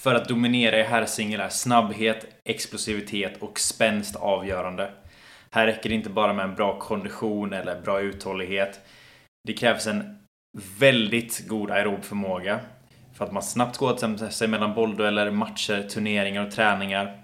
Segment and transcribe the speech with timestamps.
[0.00, 4.90] För att dominera i herrsingel är snabbhet, explosivitet och spänst avgörande.
[5.50, 8.80] Här räcker det inte bara med en bra kondition eller bra uthållighet.
[9.48, 10.18] Det krävs en
[10.78, 12.60] väldigt god aerob förmåga
[13.14, 17.22] för att man snabbt ska återhämta sig mellan bolldueller, matcher, turneringar och träningar.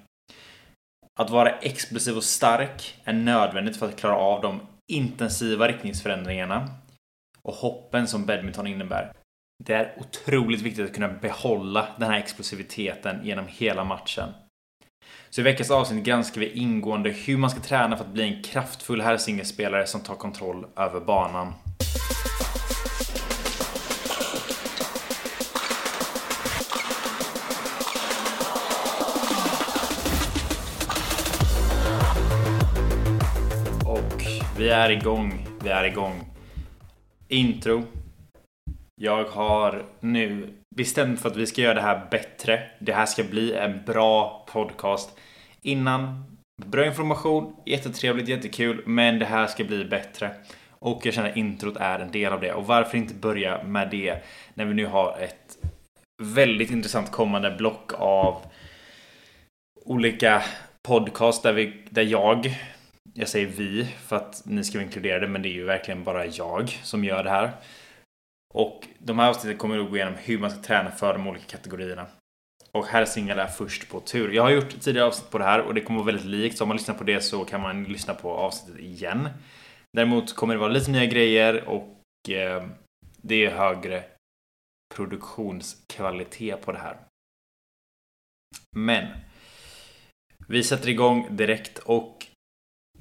[1.21, 4.61] Att vara explosiv och stark är nödvändigt för att klara av de
[4.93, 6.69] intensiva riktningsförändringarna
[7.43, 9.13] och hoppen som badminton innebär.
[9.65, 14.29] Det är otroligt viktigt att kunna behålla den här explosiviteten genom hela matchen.
[15.31, 18.43] Så i veckans avsnitt granskar vi ingående hur man ska träna för att bli en
[18.43, 21.53] kraftfull herrsingelspelare som tar kontroll över banan.
[33.87, 34.23] Och
[34.59, 35.47] vi är igång.
[35.63, 36.25] Vi är igång.
[37.29, 37.85] Intro.
[39.01, 42.63] Jag har nu bestämt för att vi ska göra det här bättre.
[42.79, 45.19] Det här ska bli en bra podcast.
[45.63, 46.25] Innan,
[46.67, 50.31] bra information, jättetrevligt, jättekul, men det här ska bli bättre.
[50.71, 52.53] Och jag känner att introt är en del av det.
[52.53, 54.25] Och varför inte börja med det
[54.55, 55.59] när vi nu har ett
[56.23, 58.43] väldigt intressant kommande block av
[59.85, 60.43] olika
[60.89, 62.55] podcast där, vi, där jag,
[63.15, 66.27] jag säger vi för att ni ska vara inkluderade, men det är ju verkligen bara
[66.27, 67.51] jag som gör det här.
[68.55, 71.45] Och de här avsnitten kommer att gå igenom hur man ska träna för de olika
[71.47, 72.07] kategorierna.
[72.73, 74.33] Och här singel är först på tur.
[74.33, 76.59] Jag har gjort tidigare avsnitt på det här och det kommer att vara väldigt likt.
[76.59, 79.29] Så om man lyssnar på det så kan man lyssna på avsnittet igen.
[79.93, 82.67] Däremot kommer det vara lite nya grejer och eh,
[83.17, 84.05] det är högre
[84.95, 86.97] produktionskvalitet på det här.
[88.77, 89.07] Men
[90.49, 92.27] vi sätter igång direkt och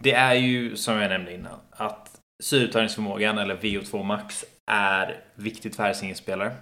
[0.02, 5.84] det är ju som jag nämnde innan att syreupptagningsförmågan eller VO2 max är viktigt för
[5.84, 6.56] herrsingelspelare.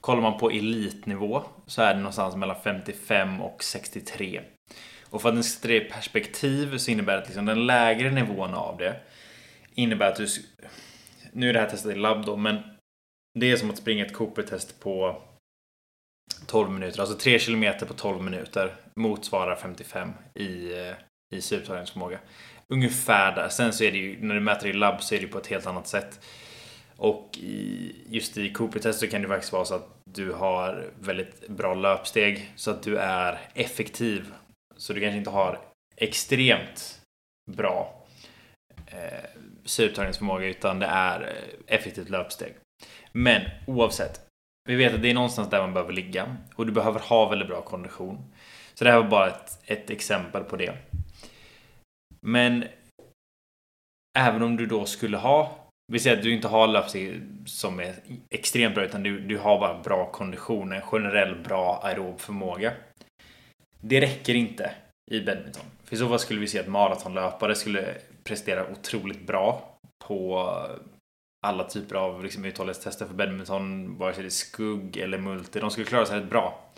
[0.00, 4.42] Kollar man på elitnivå så är det någonstans mellan 55 och 63.
[5.10, 8.10] Och för att den ska sätta i perspektiv så innebär det att liksom den lägre
[8.10, 9.00] nivån av det
[9.74, 10.26] innebär att du...
[11.32, 12.62] Nu är det här testat i labb då, men
[13.38, 15.22] det är som att springa ett Cooper-test på
[16.46, 17.00] 12 minuter.
[17.00, 20.94] Alltså 3 kilometer på 12 minuter motsvarar 55 i, eh,
[21.34, 22.18] i syreupptagningsförmåga.
[22.68, 23.48] Ungefär där.
[23.48, 25.46] Sen så är det ju, när du mäter i labb så är det på ett
[25.46, 26.20] helt annat sätt.
[26.96, 31.48] Och i, just i Cooper-test så kan det faktiskt vara så att du har väldigt
[31.48, 34.32] bra löpsteg så att du är effektiv.
[34.76, 35.60] Så du kanske inte har
[35.96, 37.00] extremt
[37.50, 38.06] bra
[38.86, 42.54] eh, syreupptagningsförmåga utan det är eh, effektivt löpsteg.
[43.12, 44.20] Men oavsett,
[44.68, 47.48] vi vet att det är någonstans där man behöver ligga och du behöver ha väldigt
[47.48, 48.34] bra kondition.
[48.74, 50.76] Så det här var bara ett, ett exempel på det.
[52.20, 52.64] Men
[54.18, 57.94] även om du då skulle ha vi säger att du inte har löpsteg som är
[58.30, 62.72] extremt bra utan du, du har bara bra kondition, en generell bra aerob förmåga.
[63.80, 64.70] Det räcker inte
[65.10, 65.64] i badminton.
[65.84, 70.50] För i så fall skulle vi se att maratonlöpare skulle prestera otroligt bra på
[71.46, 75.60] alla typer av liksom, uthållighetstester för badminton, vare sig det är skugg eller multi.
[75.60, 76.72] De skulle klara sig rätt bra.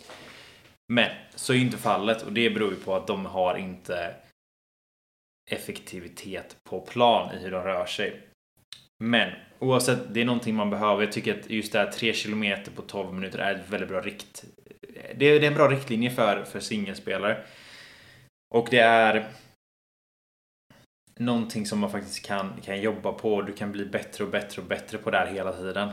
[0.92, 4.14] Men så är inte fallet och det beror ju på att de har inte
[5.50, 8.27] effektivitet på plan i hur de rör sig.
[9.04, 11.02] Men oavsett, det är någonting man behöver.
[11.02, 12.44] Jag tycker att just det här 3 km
[12.74, 14.44] på 12 minuter är ett väldigt bra rikt...
[15.16, 17.44] Det är, en bra riktlinje för, för singelspelare.
[18.54, 19.28] Och det är
[21.18, 23.42] någonting som man faktiskt kan, kan jobba på.
[23.42, 25.88] Du kan bli bättre och bättre och bättre på det här hela tiden.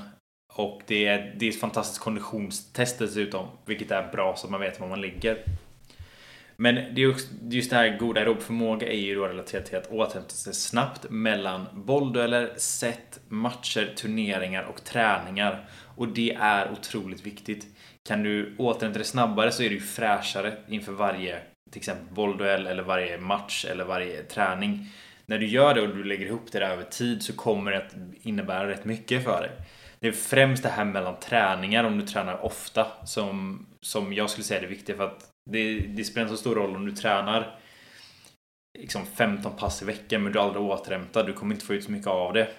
[0.54, 4.62] Och det är, det är ett fantastiskt konditionstest dessutom, vilket är bra så att man
[4.62, 5.44] vet var man ligger.
[6.58, 7.16] Men det är
[7.50, 11.66] just det här goda aerobförmåga är ju då relaterat till att återhämta sig snabbt mellan
[11.74, 15.70] bolldueller, set, matcher, turneringar och träningar.
[15.96, 17.66] Och det är otroligt viktigt.
[18.08, 22.84] Kan du återhämta dig snabbare så är du fräschare inför varje till exempel bollduell eller
[22.84, 24.88] varje match eller varje träning.
[25.26, 27.78] När du gör det och du lägger ihop det där över tid så kommer det
[27.78, 29.52] att innebära rätt mycket för dig.
[30.00, 34.44] Det är främst det här mellan träningar, om du tränar ofta, som, som jag skulle
[34.44, 34.96] säga är det viktiga.
[34.96, 37.60] För att det, det spelar inte så stor roll om du tränar
[38.80, 41.24] liksom 15 pass i veckan men du aldrig återhämtar.
[41.24, 42.50] Du kommer inte få ut så mycket av det.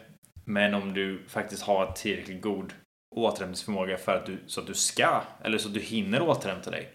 [0.44, 2.72] Men om du faktiskt har tillräckligt god
[3.16, 6.88] återhämtningsförmåga för att du, så att du ska, eller så att du hinner återhämta dig.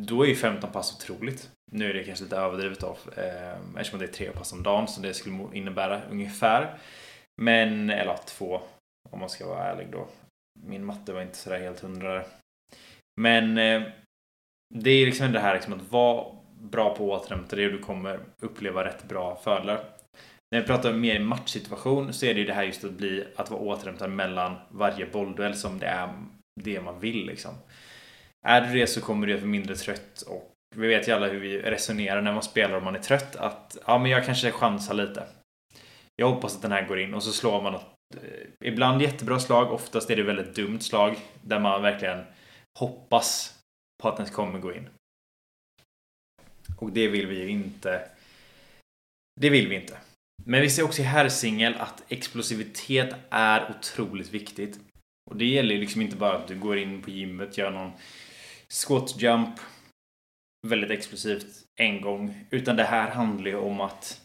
[0.00, 1.50] Då är ju 15 pass otroligt.
[1.72, 4.88] Nu är det kanske lite överdrivet av eh, eftersom det är tre pass om dagen
[4.88, 6.78] så det skulle innebära ungefär.
[7.42, 8.60] Men, eller två
[9.10, 10.08] om man ska vara ärlig då.
[10.66, 12.24] Min matte var inte sådär helt hundra.
[13.20, 13.82] Men eh,
[14.74, 16.26] det är liksom det här liksom att vara
[16.60, 19.84] bra på att återhämta dig och du kommer uppleva rätt bra fördelar.
[20.50, 23.24] När vi pratar mer i matchsituation så är det ju det här just att bli
[23.36, 26.08] att vara återhämtad mellan varje bollduell som det är
[26.60, 27.54] det man vill liksom.
[28.46, 31.28] Är du det så kommer du att vara mindre trött och vi vet ju alla
[31.28, 34.50] hur vi resonerar när man spelar om man är trött att ja, men jag kanske
[34.50, 35.22] chansar lite.
[36.16, 39.38] Jag hoppas att den här går in och så slår man något eh, ibland jättebra
[39.38, 42.24] slag, oftast är det väldigt dumt slag där man verkligen
[42.78, 43.55] hoppas
[44.02, 44.88] Partners kommer gå in.
[46.76, 48.08] Och det vill vi ju inte.
[49.40, 49.98] Det vill vi inte.
[50.44, 54.80] Men vi ser också i herrsingel att explosivitet är otroligt viktigt.
[55.30, 57.92] Och det gäller ju liksom inte bara att du går in på gymmet, gör någon
[58.68, 59.60] squat jump
[60.66, 62.46] väldigt explosivt en gång.
[62.50, 64.20] Utan det här handlar ju om att,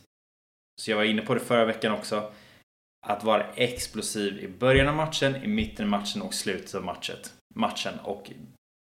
[0.82, 2.34] så jag var inne på det förra veckan också,
[3.08, 7.34] att vara explosiv i början av matchen, i mitten av matchen och slutet av matchet,
[7.56, 8.32] matchen och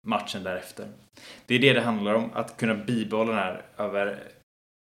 [0.06, 0.88] matchen därefter.
[1.46, 4.22] Det är det det handlar om, att kunna bibehålla den här över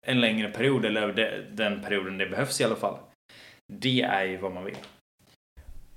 [0.06, 2.98] en längre period, eller över den perioden det behövs i alla fall.
[3.72, 4.76] Det är ju vad man vill.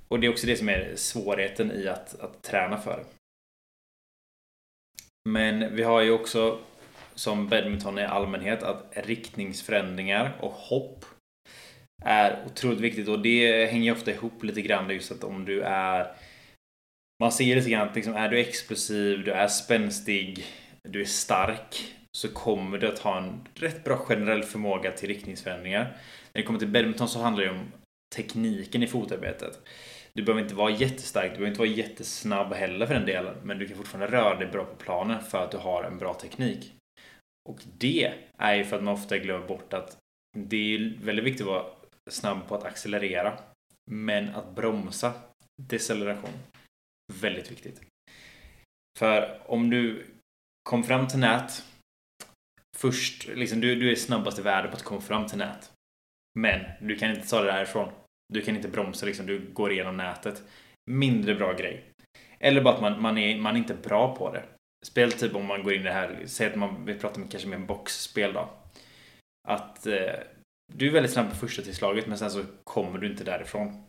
[0.08, 3.04] Och det är också det som är svårigheten i att, att träna för.
[5.30, 6.60] Men vi har ju också
[7.16, 11.06] som badminton i allmänhet att riktningsförändringar och hopp
[12.04, 16.16] är otroligt viktigt och det hänger ofta ihop lite grann just att om du är
[17.20, 20.46] man ser lite grann att liksom, är du explosiv, du är spänstig,
[20.84, 25.84] du är stark så kommer du att ha en rätt bra generell förmåga till riktningsförändringar.
[26.34, 27.72] När det kommer till badminton så handlar det om
[28.16, 29.60] tekniken i fotarbetet.
[30.14, 33.36] Du behöver inte vara jättestark, du behöver inte vara jättesnabb heller för den delen.
[33.44, 36.14] Men du kan fortfarande röra dig bra på planen för att du har en bra
[36.14, 36.74] teknik.
[37.50, 39.98] Och det är ju för att man ofta glömmer bort att
[40.38, 41.66] det är väldigt viktigt att vara
[42.10, 43.40] snabb på att accelerera.
[43.92, 45.14] Men att bromsa,
[45.62, 46.34] deceleration,
[47.14, 47.82] väldigt viktigt.
[49.00, 50.06] För om du
[50.70, 51.64] kom fram till nät
[52.78, 55.72] först, liksom du, du är snabbast i världen på att komma fram till nät.
[56.40, 57.92] Men du kan inte ta det därifrån.
[58.34, 60.44] Du kan inte bromsa liksom, du går igenom nätet.
[60.92, 61.84] Mindre bra grej.
[62.40, 64.44] Eller bara att man, man, är, man är inte bra på det.
[64.86, 67.32] Spel typ om man går in i det här, säg att man, vi pratar med
[67.32, 68.50] kanske med en boxspel då.
[69.48, 70.16] Att eh,
[70.74, 73.84] du är väldigt snabb på första tillslaget men sen så kommer du inte därifrån.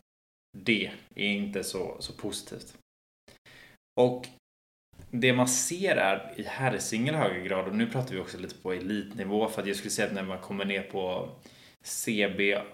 [0.58, 2.78] Det är inte så, så positivt.
[4.00, 4.28] Och
[5.10, 8.72] det man ser är i herrsingel högre grad, och nu pratar vi också lite på
[8.72, 11.30] elitnivå, för att jag skulle säga att när man kommer ner på
[11.82, 12.64] CBA,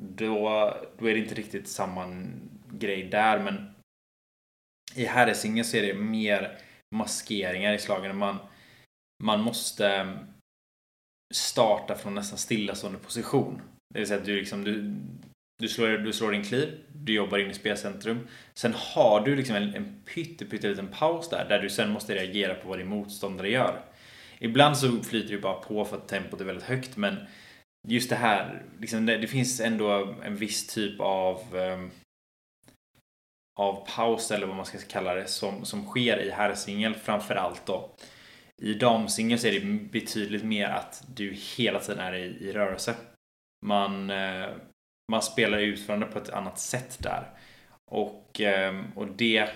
[0.00, 0.48] då,
[0.98, 2.26] då är det inte riktigt samma
[2.70, 3.74] grej där, men
[4.94, 6.58] i herrsingel så är det mer
[6.94, 8.16] maskeringar i slagen.
[8.16, 8.38] Man,
[9.22, 10.18] man måste mm,
[11.34, 13.62] starta från nästan stillastående position.
[13.94, 14.96] Det vill säga att du, liksom, du,
[15.58, 18.28] du, slår, du slår din kliv, du jobbar in i spelcentrum.
[18.54, 22.68] Sen har du liksom en, en pytteliten paus där, där du sen måste reagera på
[22.68, 23.80] vad din motståndare gör.
[24.38, 27.16] Ibland så flyter du bara på för att tempot är väldigt högt, men
[27.88, 31.90] just det här, liksom det, det, finns ändå en viss typ av um,
[33.60, 37.90] av paus eller vad man ska kalla det som, som sker i herrsingel framförallt då.
[38.62, 42.94] I damsingel så är det betydligt mer att du hela tiden är i, i rörelse.
[43.66, 44.48] Man, eh,
[45.12, 47.30] man spelar utförande på ett annat sätt där.
[47.90, 49.48] Och, ehm, och det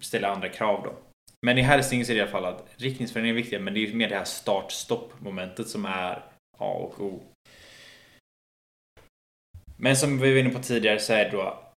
[0.00, 0.94] ställer andra krav då.
[1.46, 3.80] Men i herrsingel så är det i alla fall att riktningsförändringar är viktiga men det
[3.80, 6.22] är mer det här start-stopp momentet som är
[6.58, 7.20] A och O.
[9.76, 11.72] Men som vi var inne på tidigare så är det då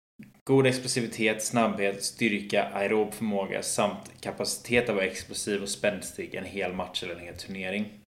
[0.44, 6.72] god explosivitet, snabbhet, styrka, aerob förmåga samt kapacitet att vara explosiv och spänstig en hel
[6.72, 8.00] match eller en hel turnering.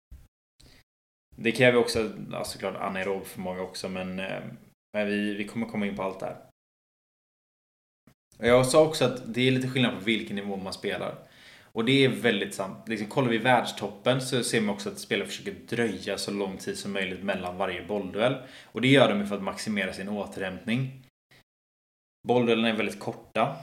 [1.37, 4.57] Det kräver också ja, såklart anaerob förmåga också men, ehm,
[4.97, 6.37] men vi, vi kommer komma in på allt det här.
[8.39, 11.15] Jag sa också att det är lite skillnad på vilken nivå man spelar.
[11.63, 12.89] Och det är väldigt sant.
[12.89, 16.79] Liksom, kollar vi världstoppen så ser man också att spelare försöker dröja så lång tid
[16.79, 18.37] som möjligt mellan varje bollduell.
[18.65, 21.03] Och det gör de för att maximera sin återhämtning.
[22.29, 23.57] Bollduellerna är väldigt korta.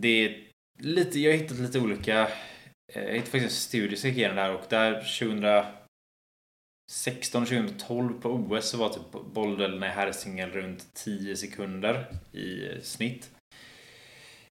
[0.00, 2.22] Det är lite, jag har hittat lite olika,
[2.92, 5.02] eh, jag hittade faktiskt en studie som gick igenom det här och där
[6.90, 13.30] 16 2012 på OS så var typ bollduellerna i herrsingel runt 10 sekunder i snitt.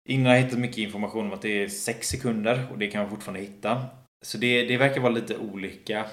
[0.09, 3.01] Innan har jag hittat mycket information om att det är 6 sekunder och det kan
[3.01, 3.85] man fortfarande hitta.
[4.25, 6.05] Så det, det verkar vara lite olika.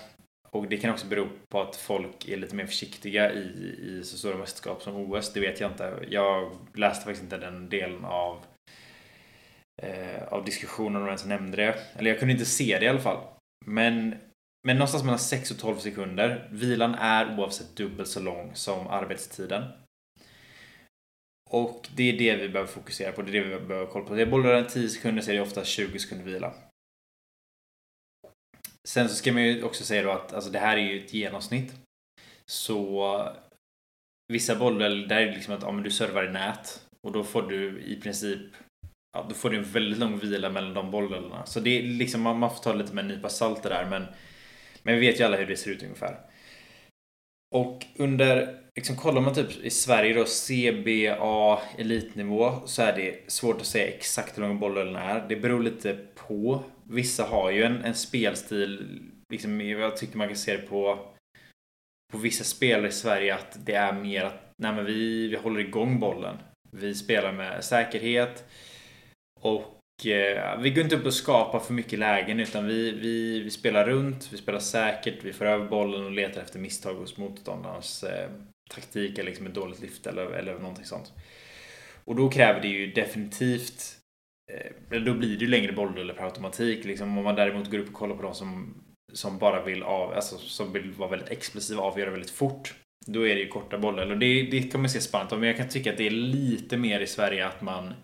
[0.50, 4.18] Och det kan också bero på att folk är lite mer försiktiga i, i så
[4.18, 5.32] stora mästerskap som OS.
[5.32, 6.06] Det vet jag inte.
[6.08, 8.44] Jag läste faktiskt inte den delen av,
[9.82, 11.74] eh, av diskussionen om ens nämnde det.
[11.98, 13.18] Eller jag kunde inte se det i alla fall.
[13.66, 14.14] Men,
[14.66, 16.49] men någonstans mellan 6 och 12 sekunder.
[16.52, 19.64] Vilan är oavsett dubbelt så lång som arbetstiden.
[21.50, 24.14] Och det är det vi behöver fokusera på, det är det vi behöver kolla på.
[24.14, 26.54] Det är bollar 10 sekunder så är det ofta 20 sekunder vila.
[28.88, 31.14] Sen så ska man ju också säga då att alltså, det här är ju ett
[31.14, 31.75] genomsnitt.
[32.50, 33.28] Så
[34.33, 37.25] vissa bollar, där är det liksom att ja, men du servar i nät och då
[37.25, 38.40] får du i princip
[39.12, 41.47] ja, då får du en väldigt lång vila mellan de bollarna.
[41.47, 43.87] Så det är liksom, man, man får ta lite med en nypa salt det där.
[43.90, 44.07] Men,
[44.82, 46.16] men vi vet ju alla hur det ser ut ungefär.
[47.54, 53.60] Och under, liksom kollar man typ i Sverige då, CBA elitnivå så är det svårt
[53.60, 55.28] att säga exakt hur långa bollen är.
[55.28, 56.64] Det beror lite på.
[56.84, 59.00] Vissa har ju en, en spelstil,
[59.32, 61.12] liksom, jag tycker man kan se det på
[62.12, 65.60] på vissa spelare i Sverige att det är mer att nej men vi, vi håller
[65.60, 66.36] igång bollen.
[66.70, 68.44] Vi spelar med säkerhet
[69.40, 73.50] och Eh, vi går inte upp och skapar för mycket lägen utan vi, vi, vi
[73.50, 78.02] spelar runt, vi spelar säkert, vi får över bollen och letar efter misstag hos motståndarens
[78.04, 78.30] eh,
[78.71, 81.12] taktik eller liksom ett dåligt lyft eller, eller någonting sånt.
[82.04, 83.99] Och då kräver det ju definitivt
[84.52, 86.85] eh, då blir det ju längre bollrullar per automatik.
[86.85, 88.75] Liksom, om man däremot går upp och kollar på de som
[89.12, 92.75] som bara vill av, alltså som vill vara väldigt explosiva och avgöra väldigt fort.
[93.06, 94.11] Då är det ju korta bollar.
[94.11, 96.76] Och det, det kan man se spännande Men jag kan tycka att det är lite
[96.76, 97.94] mer i Sverige att man,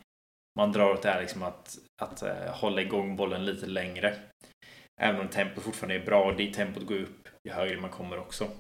[0.59, 4.15] man drar åt det här liksom att, att eh, hålla igång bollen lite längre.
[5.01, 8.51] Även om tempot fortfarande är bra det tempot går upp ju högre man kommer också.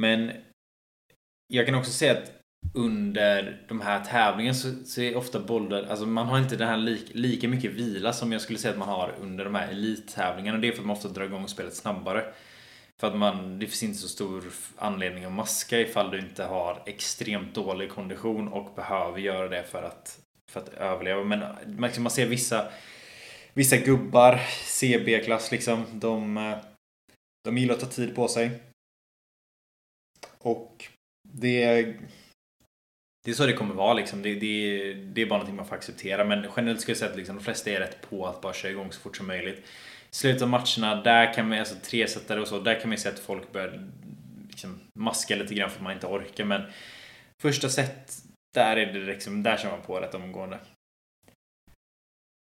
[0.00, 0.32] Men
[1.54, 2.32] jag kan också säga att
[2.74, 6.76] under de här tävlingarna så, så är ofta bollar, alltså man har inte den här
[6.76, 10.58] lik, lika mycket vila som jag skulle säga att man har under de här elittävlingarna.
[10.58, 12.32] Det är för att man ofta drar igång spelet snabbare.
[13.00, 14.44] För att man, det finns inte så stor
[14.76, 19.82] anledning att maska ifall du inte har extremt dålig kondition och behöver göra det för
[19.82, 20.20] att,
[20.52, 21.24] för att överleva.
[21.24, 21.40] Men
[21.98, 22.72] man ser vissa,
[23.54, 26.58] vissa gubbar, CB-klass liksom, de, eh,
[27.44, 28.50] de gillar att ta tid på sig.
[30.38, 30.88] Och
[31.28, 31.94] det
[33.24, 34.22] det är så det kommer vara liksom.
[34.22, 36.24] Det, det, det är bara någonting man får acceptera.
[36.24, 38.72] Men generellt skulle jag säga att liksom, de flesta är rätt på att bara köra
[38.72, 39.66] igång så fort som möjligt.
[40.10, 43.08] Slutet av matcherna, där kan man, alltså tresetare och så, där kan man ju se
[43.08, 43.88] att folk börjar
[44.48, 46.44] liksom, maska lite grann för att man inte orkar.
[46.44, 46.62] Men
[47.42, 48.22] första set,
[48.58, 50.58] där är det liksom, där kör man på rätt omgående.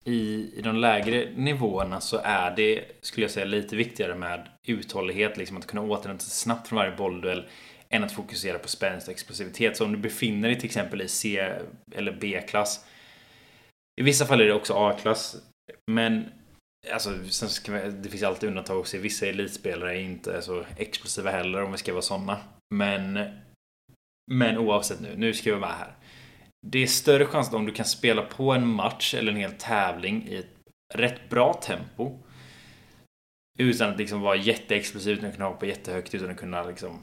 [0.06, 5.38] I, I de lägre nivåerna så är det, skulle jag säga, lite viktigare med uthållighet.
[5.38, 7.50] Liksom att kunna återhämta sig snabbt från varje bollduell
[7.90, 9.78] än att fokusera på spänst och explosivitet.
[9.78, 11.54] Så om du befinner dig till exempel i C
[11.92, 12.86] eller B-klass.
[14.02, 15.36] I vissa fall är det också A-klass.
[15.92, 16.32] Men
[16.94, 18.98] alltså, det finns alltid undantag också.
[18.98, 22.38] Vissa elitspelare är inte så explosiva heller om vi ska vara sådana.
[22.76, 23.20] Men,
[24.32, 25.96] men oavsett nu, nu ska vi vara här.
[26.68, 29.52] Det är större chans att om du kan spela på en match eller en hel
[29.52, 30.56] tävling i ett
[30.94, 32.20] rätt bra tempo.
[33.60, 37.00] Utan att liksom vara jätteexplosiv, utan att kunna hoppa jättehögt, utan att kunna liksom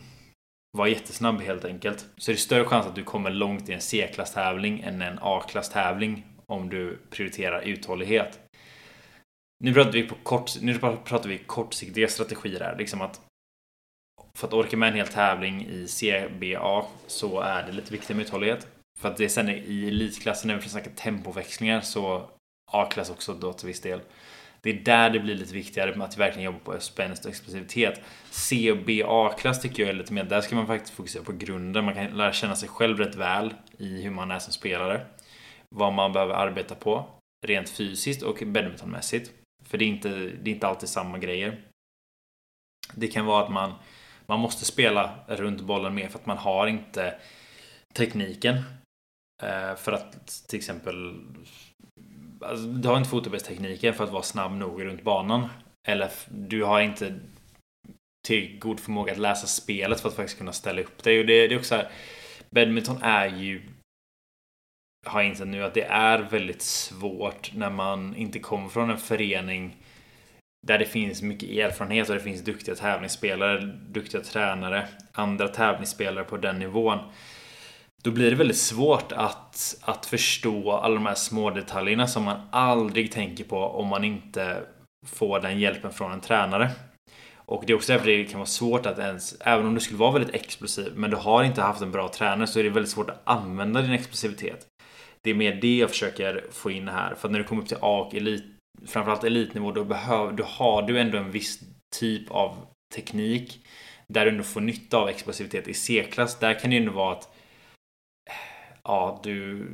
[0.77, 2.07] vara jättesnabb helt enkelt.
[2.17, 6.27] Så är det större chans att du kommer långt i en C-klasstävling än en A-klasstävling
[6.47, 8.41] om du prioriterar uthållighet.
[9.65, 12.77] Nu pratar vi på kort, nu pratar vi kortsiktiga strategier här.
[12.79, 13.21] Liksom att
[14.35, 18.27] för att orka med en hel tävling i CBA så är det lite viktigt med
[18.27, 18.78] uthållighet.
[18.99, 22.31] För att det sen i elitklassen när vi snackar tempoväxlingar så
[22.73, 24.01] A-klass också då till viss del.
[24.61, 28.01] Det är där det blir lite viktigare att verkligen jobba på spänst och explosivitet.
[28.31, 31.33] C och B A-klass tycker jag är lite mer, där ska man faktiskt fokusera på
[31.33, 31.85] grunden.
[31.85, 35.07] Man kan lära känna sig själv rätt väl i hur man är som spelare.
[35.75, 37.09] Vad man behöver arbeta på
[37.47, 39.31] rent fysiskt och badmintonmässigt.
[39.65, 41.61] För det är inte, det är inte alltid samma grejer.
[42.95, 43.73] Det kan vara att man,
[44.27, 47.15] man måste spela runt bollen mer för att man har inte
[47.95, 48.63] tekniken.
[49.43, 51.15] Eh, för att till exempel
[52.41, 55.49] alltså, du har inte fotbollstekniken för att vara snabb nog runt banan.
[55.89, 57.15] Eller du har inte
[58.27, 61.21] till god förmåga att läsa spelet för att faktiskt kunna ställa upp dig.
[61.21, 61.91] Och det, det är också här,
[62.51, 63.63] badminton är ju
[65.07, 68.99] har jag insett nu att det är väldigt svårt när man inte kommer från en
[68.99, 69.77] förening
[70.67, 76.37] där det finns mycket erfarenhet och det finns duktiga tävlingsspelare, duktiga tränare, andra tävlingsspelare på
[76.37, 76.99] den nivån.
[78.03, 82.41] Då blir det väldigt svårt att, att förstå alla de här små detaljerna som man
[82.51, 84.63] aldrig tänker på om man inte
[85.07, 86.71] får den hjälpen från en tränare.
[87.35, 89.99] Och det är också därför det kan vara svårt att ens, även om du skulle
[89.99, 92.93] vara väldigt explosiv, men du har inte haft en bra tränare så är det väldigt
[92.93, 94.67] svårt att använda din explosivitet.
[95.23, 97.15] Det är mer det jag försöker få in här.
[97.15, 98.45] För när du kommer upp till A och elit,
[98.87, 101.61] framförallt elitnivå, då, behöver, då har du ändå en viss
[101.97, 102.57] typ av
[102.95, 103.67] teknik
[104.09, 105.69] där du ändå får nytta av explosivitet.
[105.69, 107.35] I C-klass, där kan det ju ändå vara att
[108.89, 109.67] ja, du...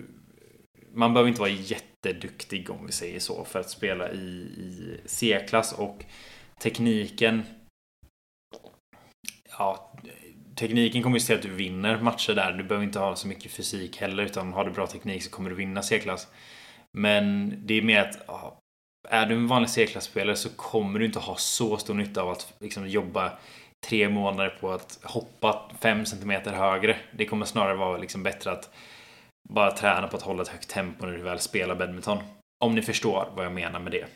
[0.92, 5.72] Man behöver inte vara jätteduktig om vi säger så för att spela i, i C-klass
[5.72, 6.04] och
[6.60, 7.42] tekniken
[9.58, 9.92] Ja,
[10.56, 12.52] tekniken kommer ju se att du vinner matcher där.
[12.52, 15.50] Du behöver inte ha så mycket fysik heller utan har du bra teknik så kommer
[15.50, 16.28] du vinna C-klass.
[16.92, 18.60] Men det är mer att ja,
[19.08, 22.54] är du en vanlig C-klasspelare så kommer du inte ha så stor nytta av att
[22.60, 23.32] liksom, jobba
[23.86, 26.96] tre månader på att hoppa fem centimeter högre.
[27.12, 28.70] Det kommer snarare vara liksom bättre att
[29.48, 32.18] bara träna på att hålla ett högt tempo när du väl spelar badminton.
[32.64, 34.06] Om ni förstår vad jag menar med det.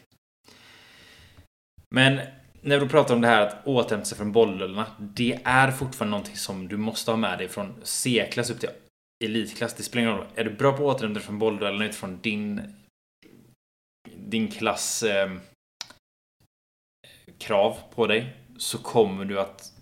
[1.94, 2.20] Men
[2.60, 4.86] när du pratar om det här att återhämta sig från bollrullarna.
[4.98, 8.70] Det är fortfarande någonting som du måste ha med dig från C-klass upp till
[9.24, 9.74] elitklass.
[9.74, 10.26] Det spelar ingen roll.
[10.34, 12.74] Är du bra på att återhämta dig från bollrullarna utifrån din
[14.16, 15.32] din klass eh,
[17.38, 19.72] krav på dig så kommer du att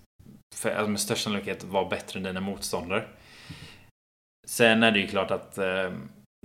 [0.55, 3.07] för, alltså med största sannolikhet vara bättre än dina motståndare.
[4.49, 5.91] Sen är det ju klart att eh,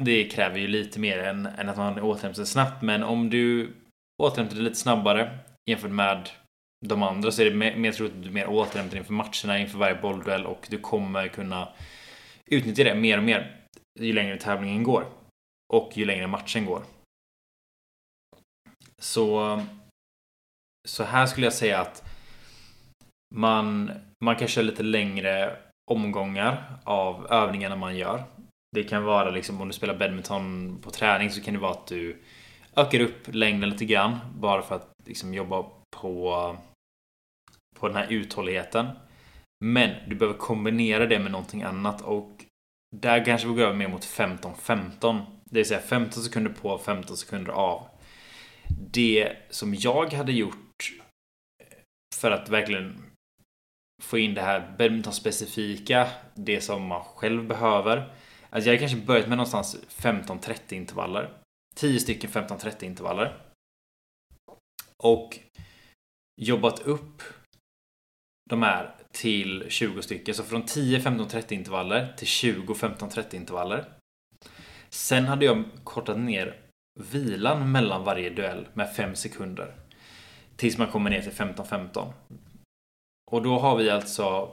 [0.03, 2.83] det kräver ju lite mer än, än att man återhämtar sig snabbt.
[2.83, 3.73] Men om du
[4.23, 5.39] återhämtar dig lite snabbare
[5.71, 6.29] jämfört med
[6.87, 9.79] de andra så är det mer, mer troligt att du mer återhämtar inför matcherna, inför
[9.79, 11.69] varje bollduell och du kommer kunna
[12.47, 13.61] utnyttja det mer och mer
[14.01, 15.07] ju längre tävlingen går.
[15.73, 16.83] Och ju längre matchen går.
[18.99, 19.63] Så,
[20.89, 22.05] så här skulle jag säga att
[23.35, 23.91] man,
[24.25, 25.57] man kan köra lite längre
[25.93, 28.25] omgångar av övningarna man gör.
[28.73, 31.87] Det kan vara liksom om du spelar badminton på träning så kan det vara att
[31.87, 32.23] du
[32.77, 35.65] ökar upp längden lite grann bara för att liksom jobba
[35.97, 36.57] på,
[37.81, 38.89] på den här uthålligheten.
[39.65, 42.45] Men du behöver kombinera det med någonting annat och
[42.97, 45.21] där kanske vi går över mer mot 15-15.
[45.45, 47.89] Det vill säga 15 sekunder på, 15 sekunder av.
[48.91, 50.93] Det som jag hade gjort
[52.21, 53.12] för att verkligen
[54.03, 57.97] få in det här badmintonspecifika det som man själv behöver.
[58.51, 61.31] Alltså jag hade kanske börjat med någonstans 15-30 intervaller.
[61.75, 63.37] 10 stycken 15-30 intervaller.
[64.97, 65.39] Och
[66.41, 67.23] jobbat upp
[68.51, 70.35] de här till 20 stycken.
[70.35, 73.85] Så från 10 15-30 intervaller till 20 15-30 intervaller.
[74.89, 76.61] Sen hade jag kortat ner
[77.01, 79.75] vilan mellan varje duell med 5 sekunder.
[80.57, 82.13] Tills man kommer ner till 15-15.
[83.33, 84.51] Och då har vi alltså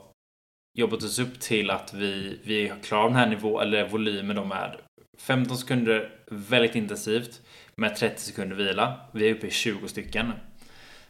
[0.78, 4.76] jobbat oss upp till att vi, vi klarar den här nivån, eller volymen då med
[5.18, 7.40] 15 sekunder väldigt intensivt
[7.74, 9.00] med 30 sekunder vila.
[9.12, 10.32] Vi är uppe i 20 stycken.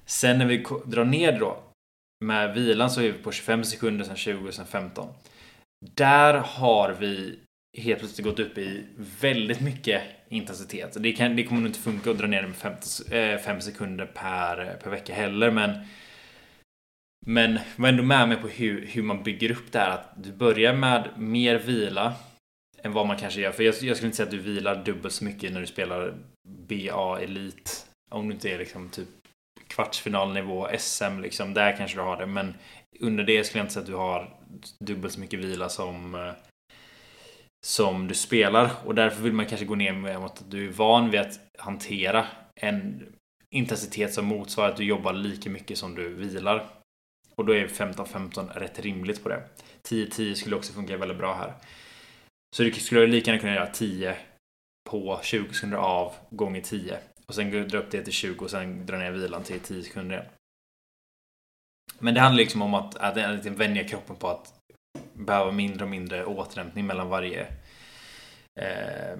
[0.05, 1.63] Sen när vi drar ner då
[2.25, 5.09] med vilan så är vi på 25 sekunder, sen 20, sen 15.
[5.95, 7.39] Där har vi
[7.79, 8.85] helt plötsligt gått upp i
[9.21, 10.97] väldigt mycket intensitet.
[11.01, 14.07] Det, kan, det kommer nog inte funka att dra ner det med 5 eh, sekunder
[14.07, 15.71] per, per vecka heller, men
[17.27, 19.91] men var ändå med mig på hur, hur man bygger upp det här.
[19.91, 22.15] Att du börjar med mer vila
[22.83, 23.53] än vad man kanske gör.
[23.53, 26.15] För jag, jag skulle inte säga att du vilar dubbelt så mycket när du spelar
[26.49, 27.87] BA Elit.
[28.11, 29.09] Om du inte är liksom typ
[29.69, 31.55] kvartsfinalnivå, SM liksom.
[31.55, 32.27] Där kanske du har det.
[32.27, 32.55] Men
[33.01, 34.37] under det skulle jag inte säga att du har
[34.85, 36.33] dubbelt så mycket vila som eh,
[37.67, 41.11] som du spelar och därför vill man kanske gå ner med att du är van
[41.11, 42.27] vid att hantera
[42.61, 43.07] en
[43.55, 46.69] intensitet som motsvarar att du jobbar lika mycket som du vilar.
[47.41, 49.43] Och då är 15-15 rätt rimligt på det.
[49.89, 51.55] 10-10 skulle också funka väldigt bra här.
[52.57, 54.17] Så du skulle lika gärna kunna göra 10
[54.91, 56.99] på 20 sekunder av gånger 10.
[57.27, 60.17] Och sen dra upp det till 20 och sen dra ner vilan till 10 sekunder
[60.17, 60.29] igen.
[61.99, 64.55] Men det handlar liksom om att, att, vänja kroppen på att
[65.13, 67.47] behöva mindre och mindre återhämtning mellan varje
[68.61, 69.19] eh,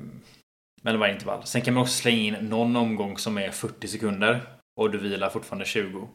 [0.83, 1.47] mellan varje intervall.
[1.47, 4.41] Sen kan man också slänga in någon omgång som är 40 sekunder
[4.81, 6.09] och du vilar fortfarande 20.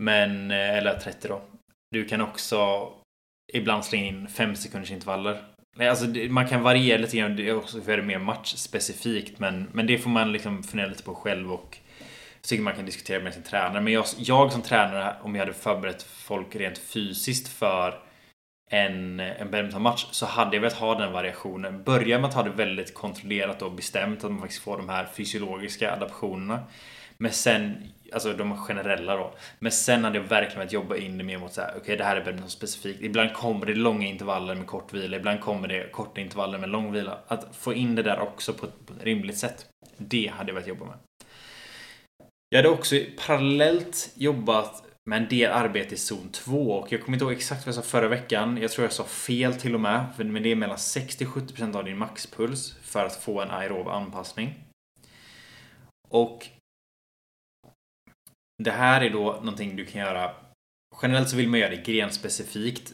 [0.00, 1.42] Men, eh, eller 30 då.
[1.90, 2.88] Du kan också
[3.52, 5.42] ibland slänga in 5 sekunders intervaller.
[5.80, 9.86] Alltså, man kan variera lite grann, det är också för det mer matchspecifikt men, men
[9.86, 11.78] det får man liksom fundera lite på själv och
[12.42, 13.80] tycker man kan diskutera med sin tränare.
[13.80, 17.98] Men jag, jag som tränare, om jag hade förberett folk rent fysiskt för
[18.70, 21.82] en, en badmintonmatch så hade jag velat ha den variationen.
[21.82, 25.06] Börja med att ha det väldigt kontrollerat och bestämt att man faktiskt får de här
[25.14, 26.62] fysiologiska adaptionerna.
[27.22, 29.34] Men sen, alltså de generella då.
[29.58, 31.96] Men sen hade jag verkligen velat jobba in det mer mot så här, okej okay,
[31.96, 33.02] det här är något specifikt.
[33.02, 36.92] Ibland kommer det långa intervaller med kort vila, ibland kommer det korta intervaller med lång
[36.92, 37.18] vila.
[37.26, 39.66] Att få in det där också på ett, på ett rimligt sätt.
[39.96, 40.96] Det hade jag velat jobba med.
[42.48, 42.96] Jag hade också
[43.26, 47.66] parallellt jobbat med en del arbete i zon 2 och jag kommer inte ihåg exakt
[47.66, 48.58] vad jag sa förra veckan.
[48.62, 50.04] Jag tror jag sa fel till och med.
[50.16, 54.54] Men det är mellan 60-70% av din maxpuls för att få en aerob anpassning.
[56.08, 56.46] Och
[58.64, 60.30] det här är då någonting du kan göra.
[61.02, 62.92] Generellt så vill man göra det grenspecifikt.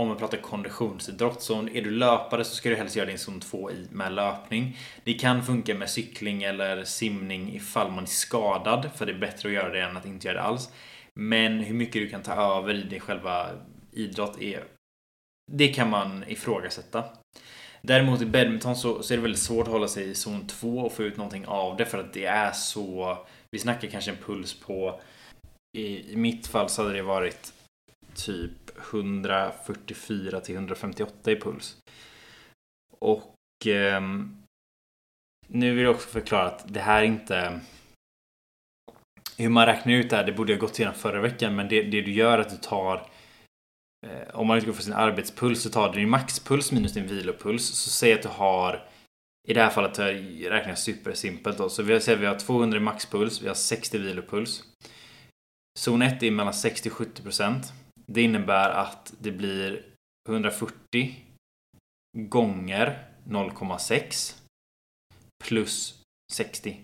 [0.00, 3.40] Om man pratar konditionsidrott, så är du löpare så ska du helst göra din zon
[3.40, 4.78] 2 i med löpning.
[5.04, 9.48] Det kan funka med cykling eller simning ifall man är skadad, för det är bättre
[9.48, 10.72] att göra det än att inte göra det alls.
[11.14, 13.50] Men hur mycket du kan ta över i din själva
[13.92, 14.64] idrott är...
[15.52, 17.04] Det kan man ifrågasätta.
[17.82, 20.78] Däremot i badminton så, så är det väldigt svårt att hålla sig i zon 2
[20.78, 23.18] och få ut någonting av det för att det är så...
[23.54, 25.00] Vi snackar kanske en puls på...
[25.76, 27.52] I, i mitt fall så hade det varit
[28.14, 31.76] typ 144 till 158 i puls.
[32.98, 34.02] Och eh,
[35.48, 37.60] nu vill jag också förklara att det här är inte
[39.36, 41.82] hur man räknar ut det här, det borde jag gått igenom förra veckan, men det,
[41.82, 43.10] det du gör är att du tar
[44.06, 47.66] eh, om man utgår från sin arbetspuls så tar du din maxpuls minus din vilopuls.
[47.66, 48.88] Så säg att du har
[49.48, 51.68] i det här fallet jag räknar jag supersimpelt då.
[51.68, 54.64] Så vi säger att vi har 200 i maxpuls, vi har 60 vilopuls.
[55.78, 57.72] Zon 1 är mellan 60 och 70%
[58.06, 59.82] Det innebär att det blir
[60.28, 61.14] 140
[62.16, 64.34] gånger 0,6
[65.44, 66.02] plus
[66.32, 66.80] 60.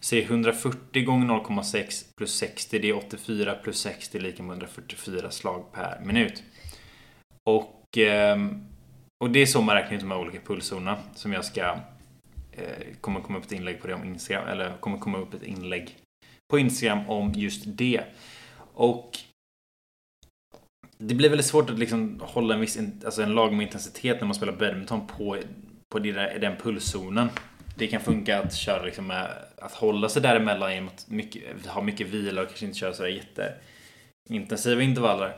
[0.00, 5.72] Så 140 gånger 0,6 plus 60 det är 84 plus 60 lika med 144 slag
[5.72, 6.42] per minut.
[7.50, 8.66] Och, ehm,
[9.24, 11.78] och det är så man räknar ut de här olika pulszonerna som jag ska
[12.58, 15.42] Eh, kommer komma upp ett inlägg på det om Instagram eller kommer komma upp ett
[15.42, 15.96] inlägg
[16.52, 18.00] på Instagram om just det.
[18.74, 19.18] Och
[20.98, 24.34] det blir väldigt svårt att liksom hålla en viss, alltså en lagom intensitet när man
[24.34, 25.38] spelar badminton på,
[25.92, 27.28] på den pulszonen
[27.76, 31.82] det kan funka att köra liksom med, att hålla sig däremellan genom att mycket, ha
[31.82, 33.22] mycket vila och kanske inte köra sådär
[34.28, 35.36] jätteintensiva intervaller.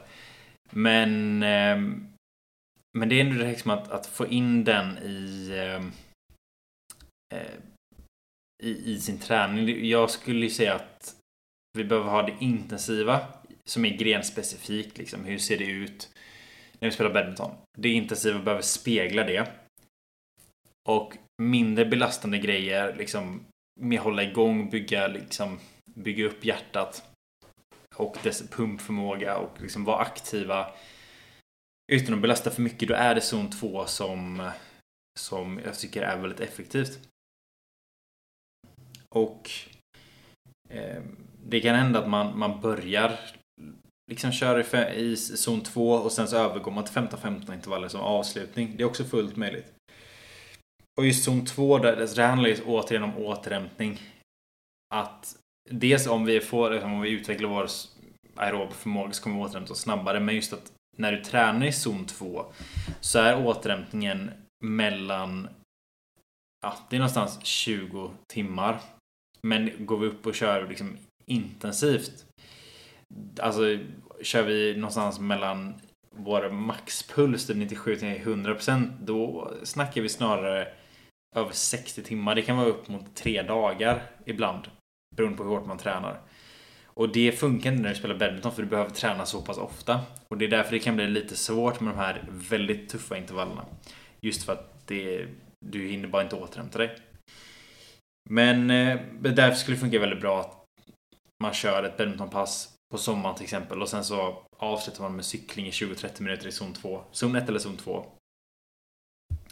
[0.70, 2.10] Men ehm,
[2.98, 5.86] men det är ändå direkt som liksom att, att få in den i, eh,
[7.34, 7.58] Eh,
[8.62, 9.88] i, i sin träning.
[9.88, 11.16] Jag skulle ju säga att
[11.78, 13.26] vi behöver ha det intensiva
[13.64, 14.98] som är grenspecifikt.
[14.98, 15.24] Liksom.
[15.24, 16.08] Hur ser det ut
[16.78, 17.50] när vi spelar badminton?
[17.78, 19.50] Det intensiva behöver spegla det.
[20.88, 23.40] Och mindre belastande grejer, liksom
[23.80, 25.58] med hålla igång, bygga, liksom,
[25.94, 27.04] bygga upp hjärtat
[27.96, 30.66] och dess pumpförmåga och liksom vara aktiva
[31.92, 32.88] utan att belasta för mycket.
[32.88, 34.50] Då är det zon 2 som,
[35.18, 37.09] som jag tycker är väldigt effektivt.
[39.14, 39.50] Och
[40.68, 41.02] eh,
[41.44, 43.20] det kan hända att man, man börjar
[44.10, 48.74] liksom köra i zon 2 och sen så övergår man till 15-15 intervaller som avslutning.
[48.76, 49.72] Det är också fullt möjligt.
[50.98, 54.00] Och just zon 2 där, det handlar ju återigen om återhämtning.
[54.94, 55.36] Att
[55.70, 57.68] dels om vi får, liksom, om vi utvecklar vår
[58.36, 60.20] aerob förmåga så kommer vi återhämta oss snabbare.
[60.20, 62.44] Men just att när du tränar i zon 2
[63.00, 64.30] så är återhämtningen
[64.64, 65.48] mellan
[66.62, 68.80] Ja, det är någonstans 20 timmar.
[69.42, 72.26] Men går vi upp och kör liksom intensivt.
[73.40, 73.78] Alltså
[74.22, 75.74] kör vi någonstans mellan
[76.10, 80.68] vår maxpuls, typ 97 till 100% då snackar vi snarare
[81.36, 82.34] över 60 timmar.
[82.34, 84.68] Det kan vara upp mot tre dagar ibland.
[85.16, 86.20] Beroende på hur hårt man tränar.
[86.84, 90.00] Och det funkar inte när du spelar badminton för du behöver träna så pass ofta.
[90.28, 93.64] Och det är därför det kan bli lite svårt med de här väldigt tuffa intervallerna.
[94.20, 95.26] Just för att det,
[95.66, 96.96] du hinner bara inte återhämta dig.
[98.28, 100.64] Men eh, därför skulle det funka väldigt bra att
[101.42, 105.66] man kör ett badmintonpass på sommaren till exempel och sen så avslutar man med cykling
[105.66, 107.04] i 20-30 minuter i zon 2.
[107.12, 108.06] Zon 1 eller zon 2.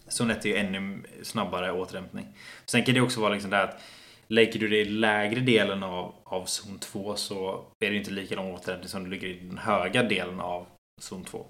[0.08, 2.26] Zon 1 är ju ännu snabbare återhämtning.
[2.64, 3.82] Sen kan det också vara liksom det att
[4.26, 8.36] lägger du dig i lägre delen av, av zon 2 så är det inte lika
[8.36, 10.66] lång återhämtning som du ligger i den höga delen av
[11.00, 11.46] zon 2.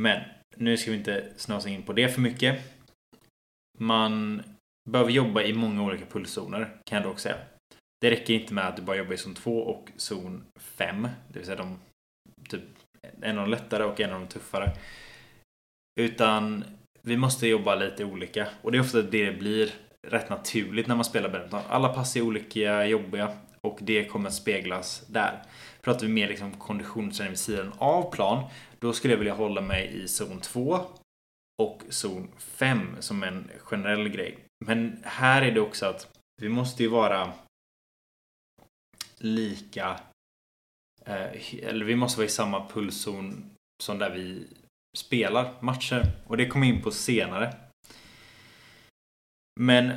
[0.00, 0.20] Men
[0.56, 2.58] nu ska vi inte snösa in på det för mycket.
[3.78, 4.42] Man
[4.86, 7.36] behöver jobba i många olika pulszoner kan jag dock säga.
[8.00, 11.08] Det räcker inte med att du bara jobbar i zon 2 och zon 5.
[11.28, 11.78] Det vill säga de
[12.48, 12.62] typ
[13.22, 14.72] en av de lättare och en av de tuffare.
[16.00, 16.64] Utan
[17.02, 19.74] vi måste jobba lite olika och det är ofta det det blir
[20.08, 21.62] rätt naturligt när man spelar badminton.
[21.68, 25.42] Alla pass är olika jobbiga och det kommer speglas där.
[25.80, 28.44] Pratar vi mer liksom konditionsträning vid sidan av plan,
[28.78, 30.80] då skulle jag vilja hålla mig i zon 2
[31.62, 34.45] och zon 5 som en generell grej.
[34.64, 37.32] Men här är det också att vi måste ju vara
[39.18, 40.00] lika
[41.04, 43.50] eh, eller vi måste vara i samma pulszon
[43.82, 44.46] som där vi
[44.96, 46.12] spelar matcher.
[46.26, 47.54] Och det kommer in på senare.
[49.60, 49.92] Men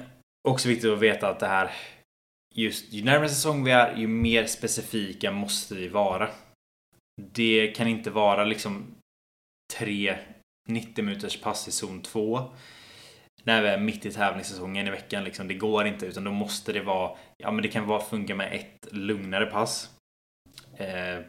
[0.48, 1.72] också viktigt att veta att det här
[2.56, 6.30] just ju närmare säsong vi är, ju mer specifika måste vi vara.
[7.22, 8.96] Det kan inte vara liksom
[9.74, 10.18] tre
[10.68, 12.54] 90 minuters pass i zon 2
[13.50, 15.24] när vi är mitt i tävlingssäsongen i veckan.
[15.24, 18.36] Liksom, det går inte utan då måste det vara, ja men det kan vara funka
[18.36, 19.90] med ett lugnare pass.
[20.78, 21.20] Eh,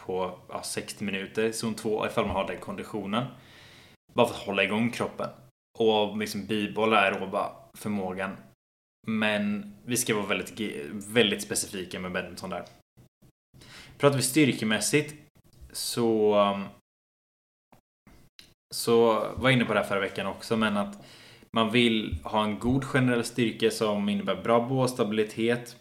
[0.00, 3.26] på ja, 60 minuter i zon 2 ifall man har den konditionen.
[4.12, 5.30] Bara för att hålla igång kroppen.
[5.78, 8.36] Och liksom bibehålla aeroba förmågan.
[9.06, 10.60] Men vi ska vara väldigt,
[11.08, 12.64] väldigt specifika med badminton där.
[13.98, 15.14] Pratar vi styrkemässigt
[15.72, 16.64] så um,
[18.74, 21.04] så var jag inne på det här förra veckan också men att
[21.56, 25.76] man vill ha en god generell styrka som innebär bra båstabilitet.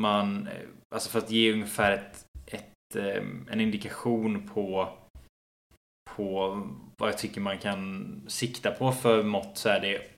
[0.00, 4.88] Man, eh, alltså för att ge ungefär ett, ett, eh, en indikation på,
[6.16, 6.62] på
[6.98, 10.16] vad jag tycker man kan sikta på för mått så är det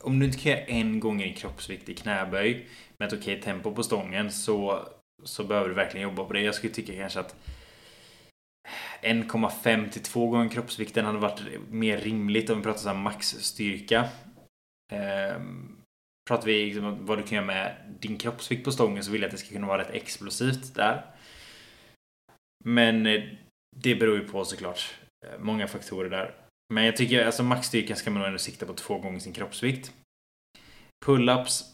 [0.00, 2.66] om du inte kan göra en gång i kroppsvikt i knäböj
[2.98, 4.88] med ett okej tempo på stången så,
[5.24, 6.40] så behöver du verkligen jobba på det.
[6.40, 7.36] Jag skulle tycka kanske att
[9.02, 14.08] 1,5 till 2 gånger kroppsvikten hade varit mer rimligt om vi pratar så maxstyrka.
[14.92, 15.76] Ehm,
[16.28, 19.28] pratar vi liksom vad du kan göra med din kroppsvikt på stången så vill jag
[19.28, 21.04] att det ska kunna vara rätt explosivt där.
[22.64, 23.22] Men eh,
[23.76, 24.94] det beror ju på såklart
[25.26, 26.34] eh, många faktorer där.
[26.74, 29.92] Men jag tycker alltså maxstyrkan ska man nog ändå sikta på två gånger sin kroppsvikt.
[31.04, 31.72] Pull-ups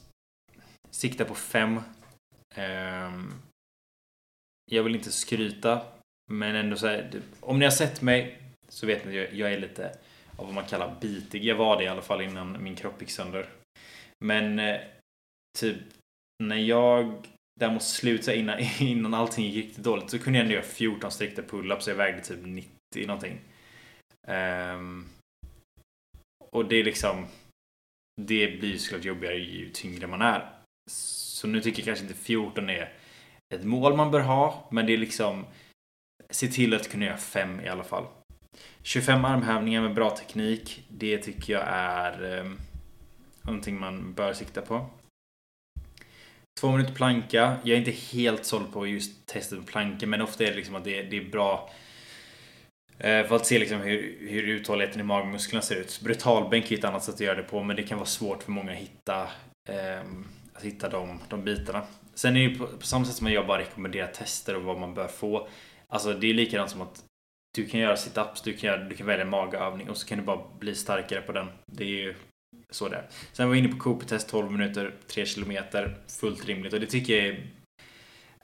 [0.91, 1.81] sikta på fem.
[2.57, 3.35] Um,
[4.71, 5.83] jag vill inte skryta,
[6.31, 8.39] men ändå så här, Om ni har sett mig
[8.69, 9.93] så vet ni att jag är lite
[10.37, 11.45] av vad man kallar bitig.
[11.45, 13.47] Jag var det i alla fall innan min kropp gick sönder.
[14.25, 14.81] Men eh,
[15.59, 15.77] typ
[16.45, 17.27] när jag
[17.61, 21.43] däremot slutade innan, innan allting gick riktigt dåligt så kunde jag ändå göra 14 strikta
[21.43, 22.71] pull-ups jag vägde typ 90
[23.07, 23.41] någonting.
[24.29, 25.09] Um,
[26.51, 27.27] och det är liksom
[28.21, 30.51] det blir såklart jobbigare ju tyngre man är.
[30.91, 32.93] Så nu tycker jag kanske inte 14 är
[33.55, 35.47] ett mål man bör ha, men det är liksom
[36.33, 38.05] se till att kunna göra 5 i alla fall.
[38.83, 42.51] 25 armhävningar med bra teknik, det tycker jag är eh,
[43.43, 44.87] någonting man bör sikta på.
[46.61, 47.57] Två minuter planka.
[47.63, 50.75] Jag är inte helt såld på just testet med planka, men ofta är det liksom
[50.75, 51.71] att det, det är bra
[52.99, 56.01] eh, för att se liksom hur, hur uthålligheten i magmusklerna ser ut.
[56.03, 58.53] Brutalbänk är ett annat sätt att göra det på, men det kan vara svårt för
[58.53, 59.23] många att hitta,
[59.69, 60.01] eh,
[60.55, 61.83] att hitta de, de bitarna.
[62.15, 64.79] Sen är det ju på, på samma sätt som jag bara rekommenderar tester och vad
[64.79, 65.49] man bör få.
[65.93, 67.05] Alltså det är likadant som att
[67.55, 70.25] du kan göra situps, du kan, du kan välja en magövning och så kan du
[70.25, 71.47] bara bli starkare på den.
[71.67, 72.15] Det är ju
[72.71, 73.07] så det är.
[73.33, 75.99] Sen var vi inne på Cooper-test 12 minuter, 3 kilometer.
[76.21, 77.47] Fullt rimligt och det tycker jag är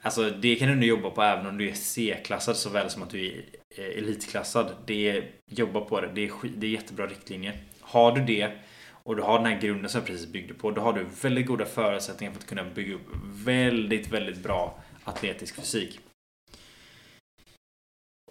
[0.05, 3.45] Alltså det kan du jobba på även om du är C-klassad såväl som att du
[3.77, 4.77] är elitklassad.
[4.87, 6.11] Det är, jobba på det.
[6.15, 7.59] Det är, det är jättebra riktlinjer.
[7.81, 8.53] Har du det
[8.89, 10.71] och du har den här grunden som jag precis byggde på.
[10.71, 13.07] Då har du väldigt goda förutsättningar för att kunna bygga upp
[13.45, 16.01] väldigt, väldigt bra atletisk fysik.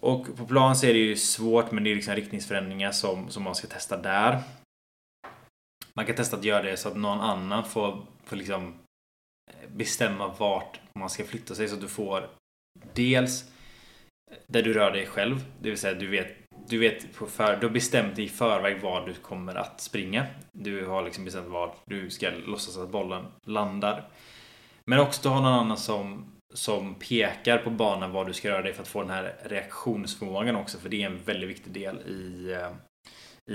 [0.04, 3.42] Och på plan så är det ju svårt men det är liksom riktningsförändringar som, som
[3.42, 4.42] man ska testa där.
[5.94, 8.74] Man kan testa att göra det så att någon annan får, får liksom
[9.50, 12.30] eh, bestämma vart man ska flytta sig så att du får
[12.92, 13.44] dels
[14.46, 16.36] där du rör dig själv, det vill säga du vet
[16.68, 20.26] du vet på för, du har bestämt i förväg var du kommer att springa.
[20.52, 24.08] Du har liksom bestämt var du ska låtsas att bollen landar.
[24.86, 28.62] Men också du har någon annan som, som pekar på banan var du ska röra
[28.62, 30.78] dig för att få den här reaktionsförmågan också.
[30.78, 32.70] För det är en väldigt viktig del i, eh,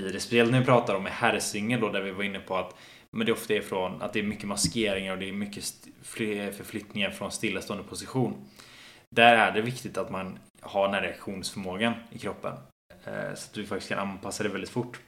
[0.00, 2.76] i det spelet vi pratar om i herrsingel då där vi var inne på att
[3.12, 5.64] men det ofta är från att det är mycket maskeringar och det är mycket
[6.02, 8.34] förflyttningar från stillastående position.
[9.14, 12.52] Där är det viktigt att man har den här reaktionsförmågan i kroppen.
[13.04, 15.00] Eh, så att du faktiskt kan anpassa det väldigt fort.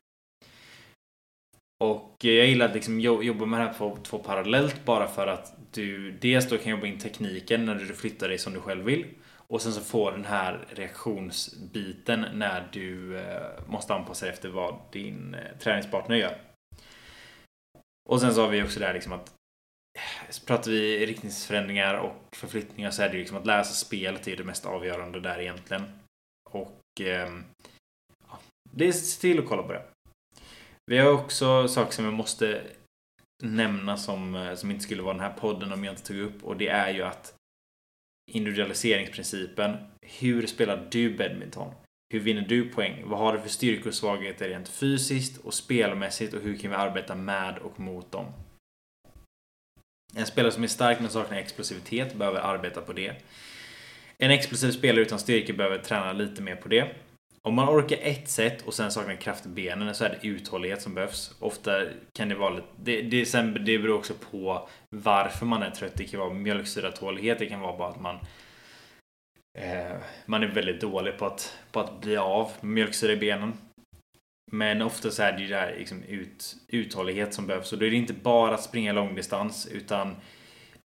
[1.82, 5.26] Och eh, jag gillar att liksom jobba med det här på två parallellt bara för
[5.26, 8.84] att du dels då kan jobba in tekniken när du flyttar dig som du själv
[8.84, 9.06] vill.
[9.34, 14.74] Och sen så får den här reaktionsbiten när du eh, måste anpassa dig efter vad
[14.92, 16.38] din eh, träningspartner gör.
[18.08, 19.34] Och sen så har vi också det här liksom att
[20.30, 24.44] så pratar vi riktningsförändringar och förflyttningar så är det liksom att läsa spelet är det
[24.44, 25.82] mest avgörande där egentligen.
[26.50, 27.44] Och ehm,
[28.28, 28.38] ja,
[28.70, 29.91] det är se till att kolla på det.
[30.92, 32.62] Vi har också saker som jag måste
[33.42, 36.44] nämna som, eh, som inte skulle vara den här podden om jag inte tog upp
[36.44, 37.34] och det är ju att
[38.30, 39.76] individualiseringsprincipen.
[40.00, 41.74] Hur spelar du badminton?
[42.12, 43.02] Hur vinner du poäng?
[43.04, 46.76] Vad har du för styrkor och svagheter rent fysiskt och spelmässigt och hur kan vi
[46.76, 48.26] arbeta med och mot dem?
[50.14, 53.14] En spelare som är stark men saknar explosivitet behöver arbeta på det.
[54.18, 56.94] En explosiv spelare utan styrka behöver träna lite mer på det.
[57.48, 60.82] Om man orkar ett sätt och sen saknar kraft i benen så är det uthållighet
[60.82, 61.36] som behövs.
[61.38, 62.66] Ofta kan det vara lite...
[62.76, 65.94] Det, det, sen, det beror också på varför man är trött.
[65.94, 67.38] Det kan vara mjölksyratålighet.
[67.38, 68.18] Det kan vara bara att man
[69.58, 73.52] eh, man är väldigt dålig på att, på att bli av mjölksyra i benen.
[74.52, 77.72] Men ofta så är det ju där liksom ut, uthållighet som behövs.
[77.72, 80.16] Och då är det inte bara att springa långdistans utan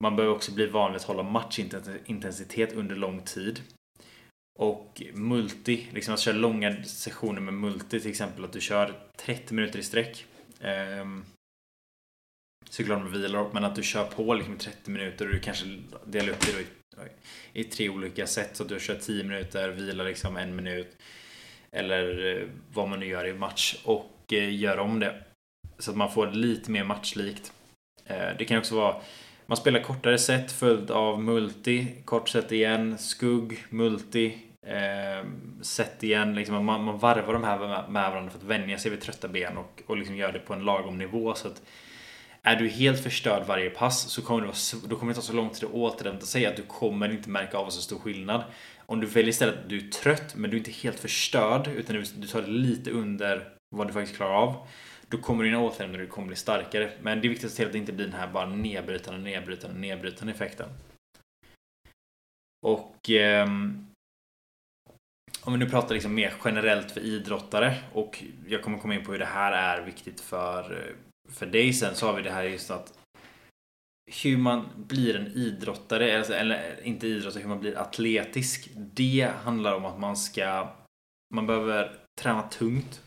[0.02, 3.60] man behöver också bli van vid att hålla matchintensitet under lång tid.
[4.56, 9.54] Och multi, liksom att köra långa sessioner med multi till exempel att du kör 30
[9.54, 10.24] minuter i sträck.
[11.00, 11.24] Um,
[12.70, 15.66] såklart med vilor, men att du kör på liksom i 30 minuter och du kanske
[16.04, 18.56] delar upp det i, i tre olika sätt.
[18.56, 20.96] Så att du kör 10 minuter, vilar liksom en minut.
[21.70, 25.22] Eller eh, vad man nu gör i match och eh, gör om det.
[25.78, 27.52] Så att man får lite mer matchlikt.
[28.04, 29.02] Eh, det kan också vara
[29.48, 35.26] man spelar kortare set följt av multi, kort set igen, skugg, multi, eh,
[35.62, 36.34] sätt igen.
[36.34, 39.28] Liksom, man, man varvar de här med, med varandra för att vänja sig vid trötta
[39.28, 41.34] ben och, och liksom gör det på en lagom nivå.
[41.34, 41.62] Så att
[42.42, 45.32] är du helt förstörd varje pass så kommer det, vara, då kommer det ta så
[45.32, 48.44] lång tid att återhämta sig att du kommer inte märka av så stor skillnad.
[48.78, 52.04] Om du väljer istället att du är trött men du är inte helt förstörd utan
[52.16, 54.66] du tar det lite under vad du faktiskt klarar av.
[55.08, 56.90] Då kommer dina återhämtningar kommer bli starkare.
[57.02, 59.20] Men det är viktigt att se till att det inte blir den här bara nedbrytande,
[59.20, 60.68] nedbrytande, nedbrytande effekten.
[62.66, 63.86] Och ehm,
[65.46, 69.12] om vi nu pratar liksom mer generellt för idrottare och jag kommer komma in på
[69.12, 70.94] hur det här är viktigt för,
[71.28, 72.92] för dig sen så har vi det här just att
[74.22, 78.68] hur man blir en idrottare, eller, eller inte idrottare, hur man blir atletisk.
[78.74, 80.68] Det handlar om att man ska
[81.34, 83.02] man behöver träna tungt.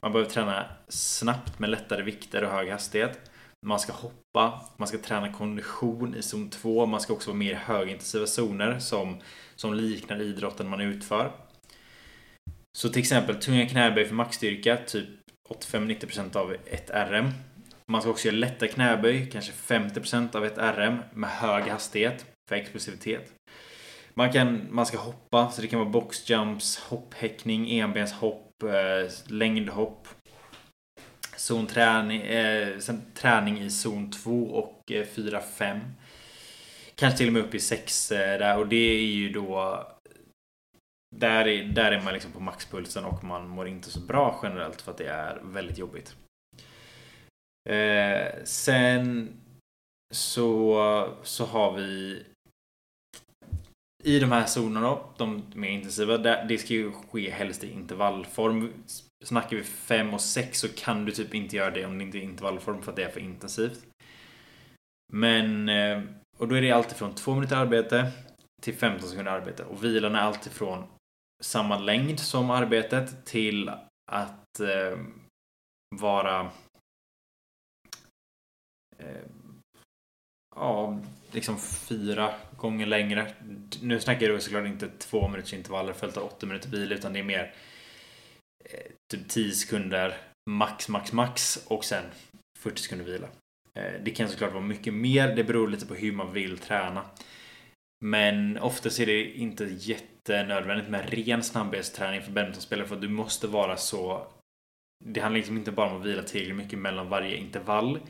[0.00, 3.30] Man behöver träna snabbt med lättare vikter och hög hastighet.
[3.66, 6.86] Man ska hoppa, man ska träna kondition i zon 2.
[6.86, 9.16] Man ska också vara mer i högintensiva zoner som,
[9.56, 11.32] som liknar idrotten man utför.
[12.78, 15.08] Så till exempel tunga knäböj för maxstyrka, typ
[15.48, 17.30] 85-90% av ett RM.
[17.86, 22.56] Man ska också göra lätta knäböj, kanske 50% av ett RM med hög hastighet för
[22.56, 23.32] explosivitet.
[24.14, 30.08] Man, kan, man ska hoppa, så det kan vara boxjumps, hopphäckning, enbenshopp, eh, längdhopp.
[31.36, 35.80] Zonträning, eh, sen träning i zon 2 och eh, 4-5.
[36.94, 39.82] Kanske till och med upp i 6 eh, där och det är ju då
[41.16, 44.80] där är, där är man liksom på maxpulsen och man mår inte så bra generellt
[44.80, 46.16] för att det är väldigt jobbigt.
[47.70, 49.28] Eh, sen
[50.14, 52.22] så, så har vi
[54.04, 58.72] i de här zonerna då, de mer intensiva, det ska ju ske helst i intervallform.
[59.24, 62.18] Snackar vi 5 och 6 så kan du typ inte göra det om det inte
[62.18, 63.86] är intervallform för att det är för intensivt.
[65.12, 66.02] Men, eh,
[66.38, 68.10] och då är det alltid från 2 minuter arbete
[68.62, 69.64] till 15 sekunder arbete.
[69.64, 70.84] Och vilan är alltid från
[71.44, 73.68] samma längd som arbetet till
[74.12, 74.98] att eh,
[76.00, 76.50] vara
[78.98, 79.26] eh,
[80.56, 81.00] ja,
[81.32, 83.32] liksom fyra gånger längre.
[83.82, 87.18] Nu snackar jag såklart inte två minuters intervaller följt av åtta minuter bil utan det
[87.18, 87.54] är mer
[88.64, 90.16] eh, typ 10 sekunder
[90.50, 92.04] max, max, max och sen
[92.58, 93.28] 40 sekunder vila.
[93.74, 95.36] Eh, det kan såklart vara mycket mer.
[95.36, 97.04] Det beror lite på hur man vill träna.
[98.04, 103.08] Men oftast är det inte jätte nödvändigt med ren snabbhetsträning för badmintonspelare för att du
[103.08, 104.26] måste vara så...
[105.04, 108.00] Det handlar liksom inte bara om att vila tillräckligt mycket mellan varje intervall.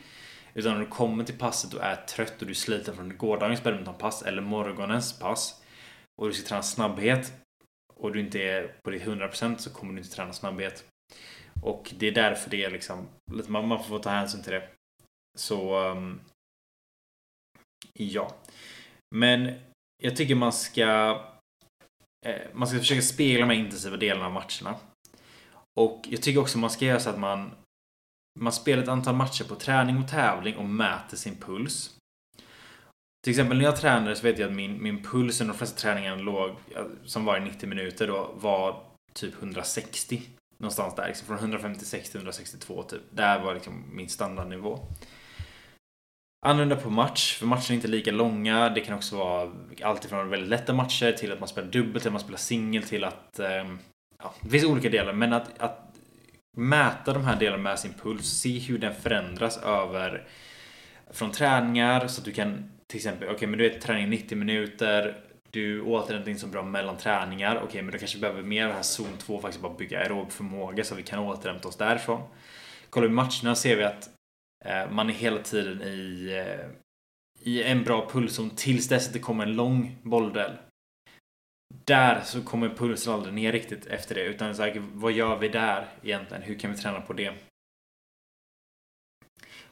[0.55, 4.23] Utan när du kommer till passet och är trött och du sliter från gårdagens badmintonpass
[4.23, 5.63] eller morgonens pass
[6.21, 7.33] och du ska träna snabbhet
[7.95, 10.85] och du inte är på ditt 100% så kommer du inte träna snabbhet.
[11.63, 13.09] Och det är därför det är liksom,
[13.49, 14.69] man får ta hänsyn till det.
[15.39, 16.21] Så, ehm,
[17.93, 18.35] ja.
[19.15, 19.55] Men
[20.03, 21.21] jag tycker man ska
[22.27, 24.79] Eh, man ska försöka spegla de här intensiva delarna av matcherna.
[25.81, 27.51] Och jag tycker också man ska göra så att man
[28.41, 31.97] man spelar ett antal matcher på träning och tävling och mäter sin puls.
[33.25, 35.81] Till exempel när jag tränade så vet jag att min, min puls under de flesta
[35.81, 36.57] träningarna låg,
[37.05, 40.23] som var i 90 minuter då, var typ 160.
[40.59, 43.01] Någonstans där, liksom från 156 till 162 typ.
[43.11, 44.87] Det var liksom min standardnivå.
[46.47, 48.69] Annorlunda på match, för matcherna är inte lika långa.
[48.69, 49.53] Det kan också vara
[49.83, 53.05] alltifrån väldigt lätta matcher till att man spelar dubbelt, till att man spelar singel, till
[53.05, 53.39] att...
[53.39, 53.79] Ehm,
[54.23, 55.97] ja, det finns olika delar, men att, att
[56.57, 60.27] mäta de här delarna med sin puls, se hur den förändras över
[61.11, 64.39] från träningar så att du kan till exempel, okej okay, men du är träning 90
[64.39, 65.17] minuter,
[65.51, 68.69] du återhämtar inte så bra mellan träningar, okej okay, men du kanske behöver mer av
[68.69, 71.77] det här zon 2 faktiskt bara bygga aerob förmåga så att vi kan återhämta oss
[71.77, 72.23] därifrån.
[72.91, 74.09] Kollar vi matcherna ser vi att
[74.65, 76.67] Eh, man är hela tiden i, eh,
[77.41, 80.57] i en bra pulszon tills dess att det kommer en lång bollduell
[81.85, 84.25] där så kommer pulsen aldrig ner riktigt efter det.
[84.25, 86.43] Utan så här, vad gör vi där egentligen?
[86.43, 87.33] Hur kan vi träna på det?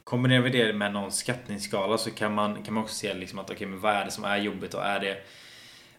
[0.03, 3.45] Kombinerar vi det med någon skattningsskala så kan man, kan man också se liksom att
[3.45, 5.23] okej, okay, men vad är det som är jobbigt och är det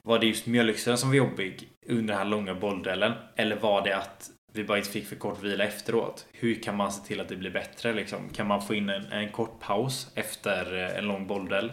[0.02, 3.12] var det just mjölksyran som var jobbig under den här långa bolldelen?
[3.36, 6.26] Eller var det att vi bara inte fick för kort vila efteråt?
[6.32, 8.28] Hur kan man se till att det blir bättre liksom?
[8.28, 11.72] Kan man få in en, en kort paus efter eh, en lång bolldel?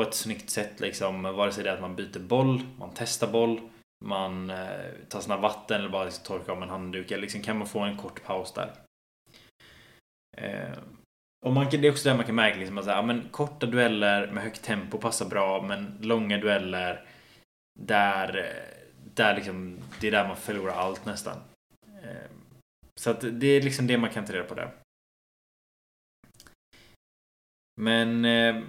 [0.00, 1.22] på ett snyggt sätt liksom.
[1.22, 3.60] Vare sig det är att man byter boll, man testar boll,
[4.04, 7.10] man eh, tar sina vatten eller bara liksom torkar av en handduk.
[7.10, 8.72] Eller liksom kan man få en kort paus där.
[10.36, 10.78] Eh,
[11.46, 14.26] och man det är också det man kan märka liksom att ja, men korta dueller
[14.26, 17.04] med högt tempo passar bra men långa dueller
[17.78, 18.84] där, eh,
[19.14, 21.36] där liksom, det är där man förlorar allt nästan.
[22.02, 22.40] Ehm,
[23.00, 24.74] så att det är liksom det man kan ta reda på där.
[27.80, 28.64] Men ehm,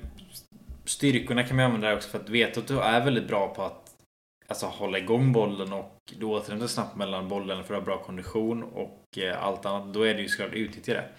[0.86, 3.92] styrkorna kan man använda också för att veta att du är väldigt bra på att
[4.48, 8.64] alltså, hålla igång bollen och du återhämtar snabbt mellan bollen för att ha bra kondition
[8.64, 9.94] och eh, allt annat.
[9.94, 11.10] Då är det ju såklart utnyttja det.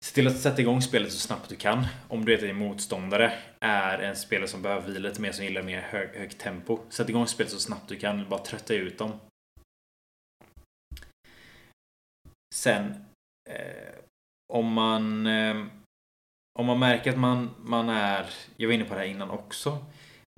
[0.00, 1.86] Se till att sätta igång spelet så snabbt du kan.
[2.08, 5.44] Om du vet att din motståndare är en spelare som behöver vila lite mer, som
[5.44, 6.78] gillar mer hög, högt tempo.
[6.90, 8.28] Sätt igång spelet så snabbt du kan.
[8.28, 9.12] Bara trötta ut dem.
[12.54, 12.94] Sen,
[13.50, 13.94] eh,
[14.52, 15.66] om man eh,
[16.58, 18.26] om man märker att man, man är,
[18.56, 19.84] jag var inne på det här innan också,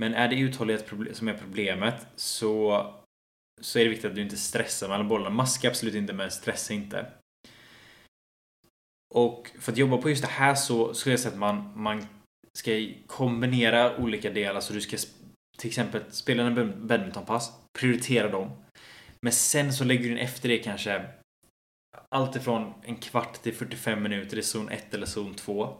[0.02, 2.86] men är det uthållighet som är problemet så,
[3.60, 5.34] så är det viktigt att du inte stressar mellan bollarna.
[5.34, 7.06] Maska absolut inte, men stressa inte.
[9.14, 12.06] Och för att jobba på just det här så skulle jag säga att man, man
[12.58, 12.70] ska
[13.06, 14.60] kombinera olika delar.
[14.60, 14.96] Så du ska
[15.58, 18.50] till exempel spela en badmintonpass, prioritera dem.
[19.22, 21.04] Men sen så lägger du in efter det kanske
[22.08, 25.76] allt ifrån en kvart till 45 minuter i zon 1 eller zon 2.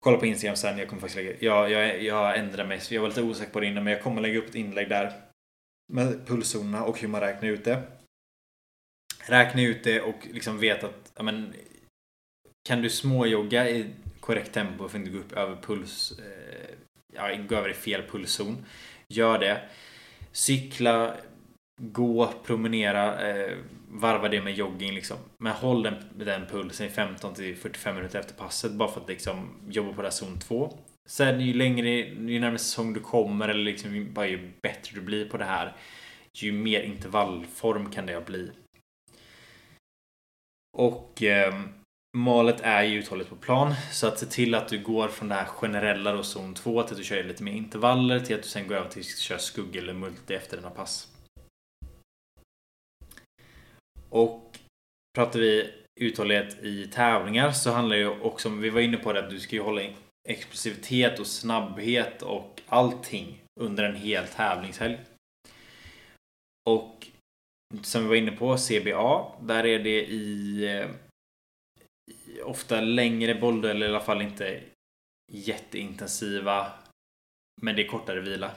[0.00, 1.36] Kolla på Instagram sen, jag kommer faktiskt lägga...
[1.40, 4.22] Jag, jag, jag ändrar mig, jag var lite osäker på det innan men jag kommer
[4.22, 5.12] lägga upp ett inlägg där.
[5.92, 7.82] Med pulszonerna och hur man räknar ut det.
[9.26, 11.54] Räkna ut det och liksom vet att, ja men...
[12.68, 16.18] Kan du småjogga i korrekt tempo för att inte gå upp över puls...
[16.18, 16.74] Eh,
[17.12, 18.64] ja, gå över i fel pulszon.
[19.08, 19.68] Gör det.
[20.32, 21.16] Cykla,
[21.80, 23.58] gå, promenera, eh,
[23.94, 25.16] varva det med jogging liksom.
[25.38, 29.08] Men håll den, den pulsen i 15 till 45 minuter efter passet bara för att
[29.08, 30.78] liksom jobba på den zon 2.
[31.08, 35.28] Sen ju längre, ju närmare säsong du kommer eller liksom bara ju bättre du blir
[35.28, 35.76] på det här
[36.32, 38.50] ju mer intervallform kan det bli.
[40.76, 41.54] Och eh,
[42.16, 43.74] Målet är ju uthålligt på plan.
[43.92, 46.92] Så att se till att du går från det här generella då, zon 2 till
[46.92, 49.38] att du kör lite mer intervaller till att du sen går över till att köra
[49.38, 51.13] skugg eller multi efter dina pass.
[54.14, 54.58] Och
[55.14, 59.12] pratar vi uthållighet i tävlingar så handlar det ju också om, vi var inne på
[59.12, 59.82] det, att du ska ju hålla
[60.28, 64.98] explosivitet och snabbhet och allting under en hel tävlingshelg.
[66.70, 67.06] Och
[67.82, 70.64] som vi var inne på, CBA, där är det i,
[72.10, 74.60] i ofta längre bollar eller i alla fall inte
[75.32, 76.72] jätteintensiva
[77.62, 78.50] men det är kortare vila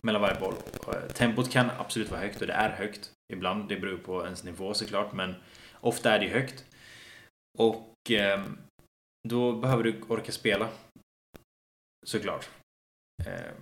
[0.00, 0.54] mellan varje boll.
[0.88, 3.12] Eh, tempot kan absolut vara högt och det är högt.
[3.32, 5.34] Ibland, det beror på ens nivå såklart, men
[5.80, 6.64] ofta är det högt.
[7.58, 8.44] Och eh,
[9.28, 10.68] då behöver du orka spela.
[12.06, 12.48] Såklart.
[13.26, 13.52] Eh,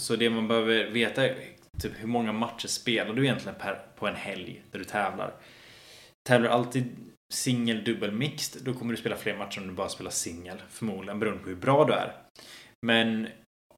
[0.00, 4.06] så det man behöver veta är typ hur många matcher spelar du egentligen per, på
[4.06, 5.34] en helg där du tävlar.
[6.28, 6.96] Tävlar du alltid
[7.34, 10.62] singel, dubbel, mixed, då kommer du spela fler matcher om du bara spelar singel.
[10.68, 12.12] Förmodligen beroende på hur bra du är.
[12.86, 13.28] Men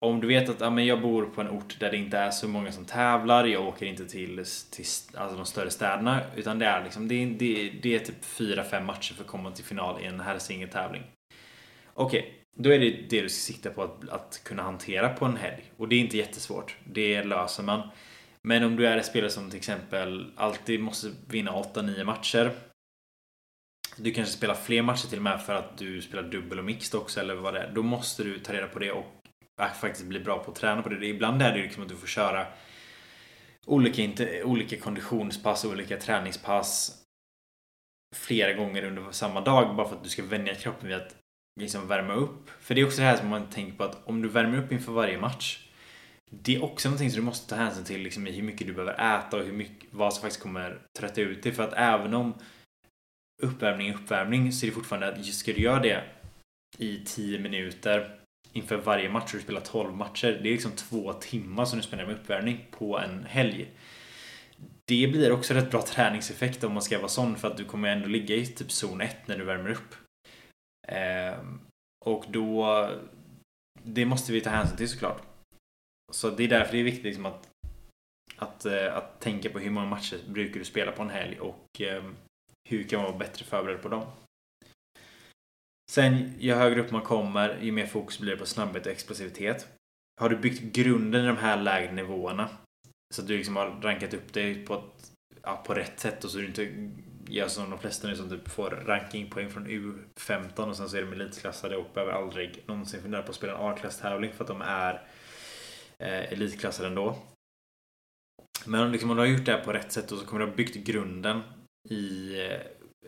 [0.00, 2.30] om du vet att ja, men jag bor på en ort där det inte är
[2.30, 4.84] så många som tävlar, jag åker inte till, till
[5.14, 9.14] alltså de större städerna, utan det är liksom, det, det, det är typ 4-5 matcher
[9.14, 11.02] för att komma till final i en herrsingeltävling.
[11.94, 15.24] Okej, okay, då är det det du ska sikta på att, att kunna hantera på
[15.24, 15.72] en helg.
[15.76, 17.88] Och det är inte jättesvårt, det löser man.
[18.42, 22.50] Men om du är en spelare som till exempel alltid måste vinna 8-9 matcher.
[23.96, 27.00] Du kanske spelar fler matcher till och med för att du spelar dubbel och mixed
[27.00, 27.72] också eller vad det är.
[27.74, 29.17] Då måste du ta reda på det och
[29.58, 31.06] Äh, faktiskt bli bra på att träna på det.
[31.06, 32.46] Ibland är det liksom att du får köra
[33.66, 37.02] olika, inte, olika konditionspass, olika träningspass
[38.16, 41.16] flera gånger under samma dag bara för att du ska vänja kroppen vid att
[41.60, 42.50] liksom värma upp.
[42.60, 44.72] För det är också det här som man tänker på att om du värmer upp
[44.72, 45.68] inför varje match
[46.30, 48.72] det är också någonting som du måste ta hänsyn till liksom, i hur mycket du
[48.72, 51.52] behöver äta och hur mycket, vad som faktiskt kommer trötta ut dig.
[51.52, 52.34] För att även om
[53.42, 56.04] uppvärmning är uppvärmning så är det fortfarande att ska du göra det
[56.78, 58.17] i 10 minuter
[58.52, 59.32] inför varje match.
[59.32, 60.40] Du spelar 12 matcher.
[60.42, 63.70] Det är liksom två timmar som du spenderar med uppvärmning på en helg.
[64.84, 67.88] Det blir också rätt bra träningseffekt om man ska vara sån för att du kommer
[67.88, 69.94] ändå ligga i typ zon 1 när du värmer upp.
[70.88, 71.38] Eh,
[72.04, 72.90] och då...
[73.82, 75.22] Det måste vi ta hänsyn till såklart.
[76.12, 77.48] Så det är därför det är viktigt liksom att,
[78.36, 81.80] att, eh, att tänka på hur många matcher brukar du spela på en helg och
[81.80, 82.04] eh,
[82.68, 84.06] hur kan man vara bättre förberedd på dem.
[85.90, 89.68] Sen ju högre upp man kommer, ju mer fokus blir det på snabbhet och explosivitet.
[90.20, 92.48] Har du byggt grunden i de här lägre nivåerna
[93.14, 95.12] så att du liksom har rankat upp dig på, ett,
[95.42, 96.90] ja, på rätt sätt och så du inte
[97.28, 101.02] gör som de flesta nu som typ får rankingpoäng från U15 och sen så är
[101.02, 104.62] de elitklassade och behöver aldrig någonsin fundera på att spela en A-klasstävling för att de
[104.62, 104.94] är
[105.98, 107.18] eh, elitklassade ändå.
[108.66, 110.40] Men om, liksom, om du har gjort det här på rätt sätt och så kommer
[110.40, 111.40] du ha byggt grunden
[111.88, 112.60] i, eh,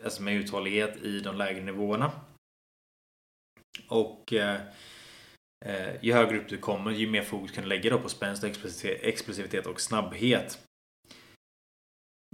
[0.03, 2.11] alltså med uthållighet i de lägre nivåerna
[3.87, 4.61] och eh,
[5.65, 8.43] eh, ju högre upp du kommer, ju mer fokus kan du lägga då på spänst,
[8.83, 10.59] explosivitet och snabbhet.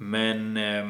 [0.01, 0.85] Men eh,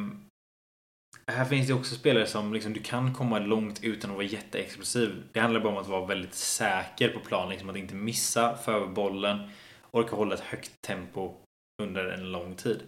[1.32, 5.24] här finns det också spelare som liksom, du kan komma långt utan att vara jätteexplosiv.
[5.32, 8.88] Det handlar bara om att vara väldigt säker på plan, liksom att inte missa för
[8.88, 9.50] bollen
[9.92, 11.34] orka hålla ett högt tempo
[11.82, 12.84] under en lång tid.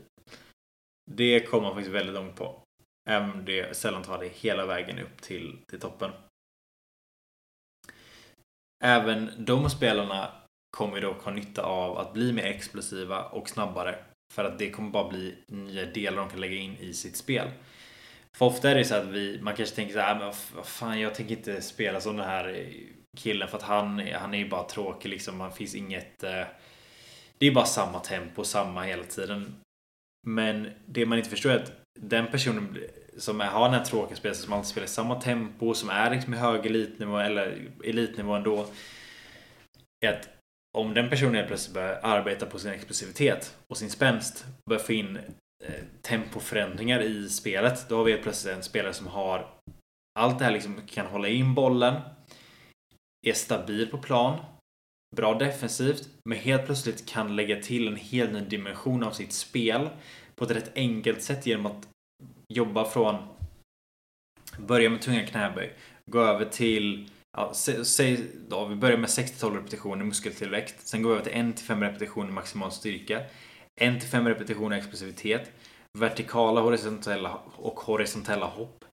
[1.12, 2.62] Det kommer man faktiskt väldigt långt på.
[3.10, 6.12] Även om det sällan tar det hela vägen upp till, till toppen.
[8.84, 10.32] Även de spelarna
[10.78, 13.96] kommer dock ha nytta av att bli mer explosiva och snabbare.
[14.34, 17.52] För att det kommer bara bli nya delar de kan lägga in i sitt spel.
[18.38, 20.66] För ofta är det så att vi, man kanske tänker så här, äh, men vad
[20.66, 22.66] fan jag tänker inte spela som den här
[23.18, 25.40] killen för att han, han är ju bara tråkig liksom.
[25.40, 26.24] Han finns inget...
[26.24, 26.44] Eh,
[27.38, 29.56] det är bara samma tempo, samma hela tiden.
[30.28, 32.78] Men det man inte förstår är att den personen
[33.20, 36.34] som har den här tråkiga spelet som alltid spelar i samma tempo, som är liksom
[36.34, 38.66] i hög elitnivå eller elitnivå ändå.
[40.06, 40.30] Är att
[40.78, 45.18] om den personen plötsligt börjar arbeta på sin explosivitet och sin spänst, börjar få in
[45.66, 49.48] eh, tempoförändringar i spelet, då har vi plötsligt en spelare som har
[50.20, 52.02] allt det här liksom kan hålla in bollen,
[53.28, 54.40] är stabil på plan,
[55.16, 59.90] bra defensivt, men helt plötsligt kan lägga till en helt ny dimension av sitt spel
[60.36, 61.88] på ett rätt enkelt sätt genom att
[62.54, 63.28] jobba från
[64.58, 65.74] börja med tunga knäböj,
[66.06, 70.88] gå över till ja, säg då, vi börjar med 6-12 repetitioner muskeltillväxt.
[70.88, 73.22] Sen går vi över till 1-5 repetitioner maximal styrka.
[73.82, 75.52] 1-5 repetitioner explosivitet.
[75.98, 78.86] Vertikala horisontella och horisontella hopp.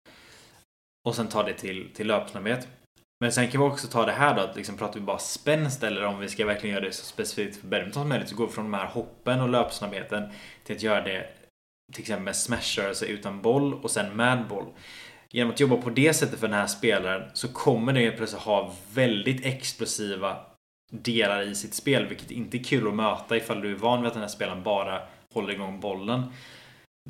[1.06, 2.68] Och sen ta det till, till löpsnabbhet.
[3.20, 5.82] Men sen kan vi också ta det här då, att liksom pratar vi bara spänst
[5.82, 8.46] eller om vi ska verkligen göra det så specifikt för badminton som möjligt så går
[8.46, 10.30] vi från de här hoppen och löpsnabbheten
[10.64, 11.28] till att göra det
[11.92, 14.66] till exempel med smasher, alltså utan boll och sen med boll.
[15.30, 18.74] Genom att jobba på det sättet för den här spelaren så kommer den plötsligt ha
[18.94, 20.36] väldigt explosiva
[20.92, 24.06] delar i sitt spel, vilket inte är kul att möta ifall du är van vid
[24.06, 25.02] att den här spelaren bara
[25.34, 26.22] håller igång bollen.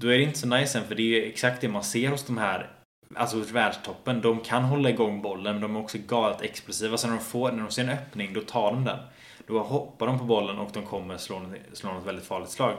[0.00, 2.24] Då är det inte så nice än, för det är exakt det man ser hos
[2.24, 2.76] de här
[3.14, 4.20] Alltså hos världstoppen.
[4.20, 6.96] De kan hålla igång bollen, men de är också galet explosiva.
[6.96, 8.98] Så när de, får, när de ser en öppning, då tar de den.
[9.46, 12.74] Då hoppar de på bollen och de kommer slå, slå något väldigt farligt slag.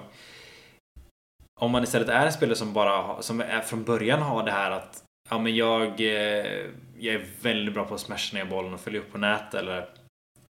[1.60, 4.72] Om man istället är en spelare som bara som är från början har det här
[4.72, 6.66] att ja, men jag, eh,
[6.98, 9.90] jag är väldigt bra på att smasha ner bollen och följa upp på nät eller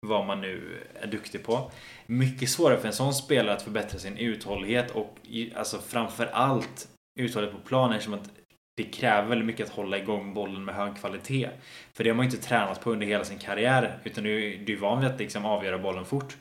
[0.08, 1.72] vad man nu är duktig på.
[2.06, 5.18] Mycket svårare för en sån spelare att förbättra sin uthållighet och
[5.56, 6.88] alltså framför allt
[7.20, 8.30] uthållighet på planen eftersom att
[8.78, 11.50] det kräver väldigt mycket att hålla igång bollen med hög kvalitet.
[11.94, 14.74] För det har man ju inte tränat på under hela sin karriär utan du, du
[14.74, 16.38] är van vid att liksom avgöra bollen fort.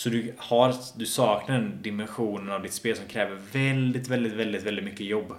[0.00, 4.62] Så du, har, du saknar den dimensionen av ditt spel som kräver väldigt, väldigt, väldigt,
[4.62, 5.34] väldigt mycket jobb.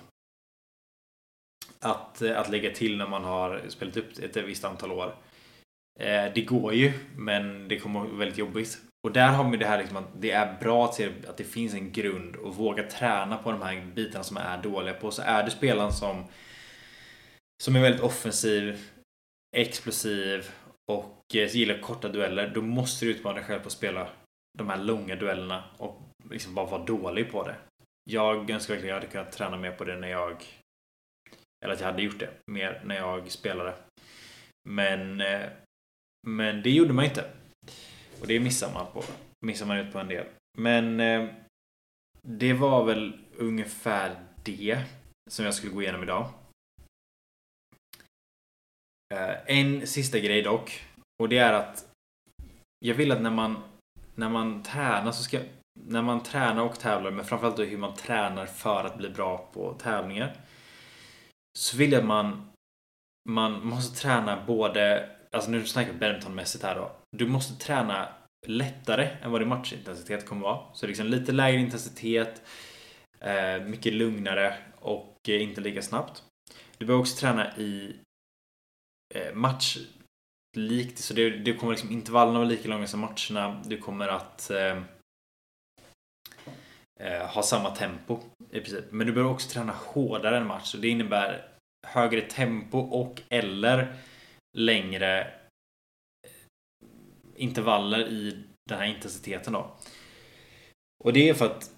[1.79, 5.15] Att, eh, att lägga till när man har spelat upp ett visst antal år.
[5.99, 8.77] Eh, det går ju, men det kommer vara väldigt jobbigt.
[9.07, 11.43] Och där har vi det här liksom att det är bra att se att det
[11.43, 15.11] finns en grund och våga träna på de här bitarna som är dåliga på.
[15.11, 16.25] Så är du spelaren som,
[17.63, 18.79] som är väldigt offensiv,
[19.57, 20.51] explosiv
[20.91, 24.09] och eh, gillar korta dueller, då måste du utmana dig själv på att spela
[24.57, 27.55] de här långa duellerna och liksom bara vara dålig på det.
[28.03, 30.45] Jag önskar verkligen att jag hade kunnat träna mer på det när jag
[31.65, 33.73] eller att jag hade gjort det mer när jag spelade.
[34.69, 35.49] Men eh,
[36.27, 37.31] men det gjorde man inte.
[38.21, 39.03] Och det missar man på.
[39.45, 40.25] Missar man ut på en del.
[40.57, 41.29] Men eh,
[42.21, 44.83] det var väl ungefär det
[45.29, 46.29] som jag skulle gå igenom idag.
[49.13, 50.83] Eh, en sista grej dock.
[51.19, 51.91] Och det är att
[52.79, 53.63] jag vill att när man
[54.21, 55.39] när man tränar så ska
[55.79, 59.73] när man tränar och tävlar, men framförallt hur man tränar för att bli bra på
[59.73, 60.35] tävlingar.
[61.59, 62.51] Så vill jag att man
[63.29, 66.91] man måste träna både, alltså nu snackar vi badmintonmässigt här då.
[67.17, 68.07] Du måste träna
[68.47, 70.73] lättare än vad din matchintensitet kommer vara.
[70.73, 72.41] Så liksom lite lägre intensitet,
[73.19, 76.23] eh, mycket lugnare och eh, inte lika snabbt.
[76.77, 77.95] Du behöver också träna i
[79.15, 79.77] eh, match
[80.57, 83.61] likt, så det, det kommer liksom intervallerna vara lika långa som matcherna.
[83.65, 84.83] Du kommer att eh,
[86.99, 88.19] eh, ha samma tempo
[88.51, 88.91] i princip.
[88.91, 90.71] Men du behöver också träna hårdare än match.
[90.71, 91.47] Så det innebär
[91.87, 93.95] högre tempo och eller
[94.57, 96.31] längre eh,
[97.35, 99.75] intervaller i den här intensiteten då.
[101.03, 101.71] Och det är för att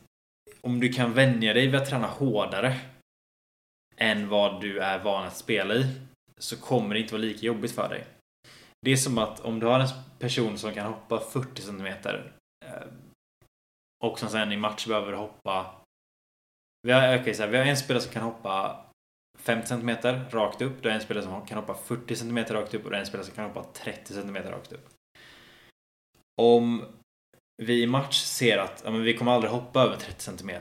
[0.62, 2.80] om du kan vänja dig vid att träna hårdare
[3.98, 5.86] än vad du är van att spela i
[6.38, 8.06] så kommer det inte vara lika jobbigt för dig.
[8.84, 9.88] Det är som att om du har en
[10.20, 12.88] person som kan hoppa 40 cm eh,
[14.04, 15.76] och som sen i match behöver hoppa
[16.88, 18.86] vi har, okay, så här, vi har en spelare som kan hoppa
[19.40, 19.90] 50 cm
[20.30, 20.82] rakt upp.
[20.82, 23.06] Du har en spelare som kan hoppa 40 cm rakt upp och du har en
[23.06, 24.90] spelare som kan hoppa 30 cm rakt upp.
[26.42, 26.86] Om
[27.64, 30.52] vi i match ser att ja, men vi kommer aldrig hoppa över 30 cm.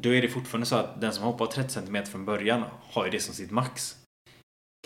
[0.00, 3.10] Då är det fortfarande så att den som hoppar 30 cm från början har ju
[3.10, 3.96] det som sitt max.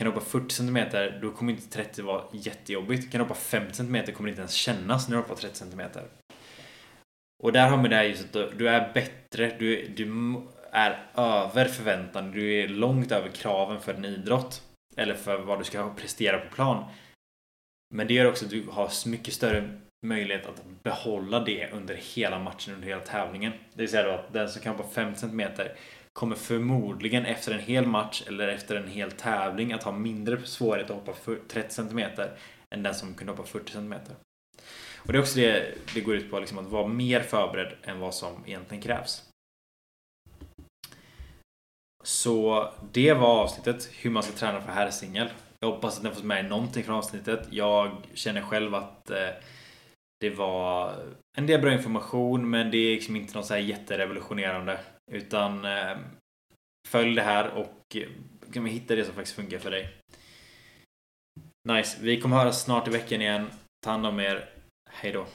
[0.03, 0.79] Kan du hoppa 40 cm,
[1.21, 3.13] då kommer inte 30 vara jättejobbigt.
[3.13, 5.81] Kan du hoppa 50 cm kommer det inte ens kännas när du hoppar 30 cm.
[7.43, 10.37] Och där har vi det här just att du är bättre, du, du
[10.73, 14.63] är över förväntan, du är långt över kraven för en idrott.
[14.97, 16.85] Eller för vad du ska prestera på plan.
[17.95, 22.39] Men det gör också att du har mycket större möjlighet att behålla det under hela
[22.39, 23.53] matchen, under hela tävlingen.
[23.53, 25.43] Det vill säga då att den som kan hoppa 50 cm
[26.13, 30.91] kommer förmodligen efter en hel match eller efter en hel tävling att ha mindre svårighet
[30.91, 31.99] att hoppa 30 cm
[32.71, 33.95] än den som kunde hoppa 40 cm.
[34.97, 38.01] Och det är också det det går ut på, liksom att vara mer förberedd än
[38.01, 39.29] vad som egentligen krävs.
[42.05, 45.29] Så det var avsnittet hur man ska träna för herrsingel.
[45.61, 47.49] Jag hoppas att ni har fått med er någonting från avsnittet.
[47.51, 49.29] Jag känner själv att eh,
[50.21, 50.95] det var
[51.39, 54.81] en del bra information men det är liksom inte något så här jätterevolutionerande.
[55.13, 55.97] Utan eh,
[56.89, 58.09] följ det här och eh,
[58.53, 59.99] kan hitta det som faktiskt funkar för dig.
[61.69, 61.99] Nice.
[62.01, 63.51] Vi kommer höra snart i veckan igen.
[63.85, 64.51] Ta hand om er.
[64.91, 65.27] Hej då.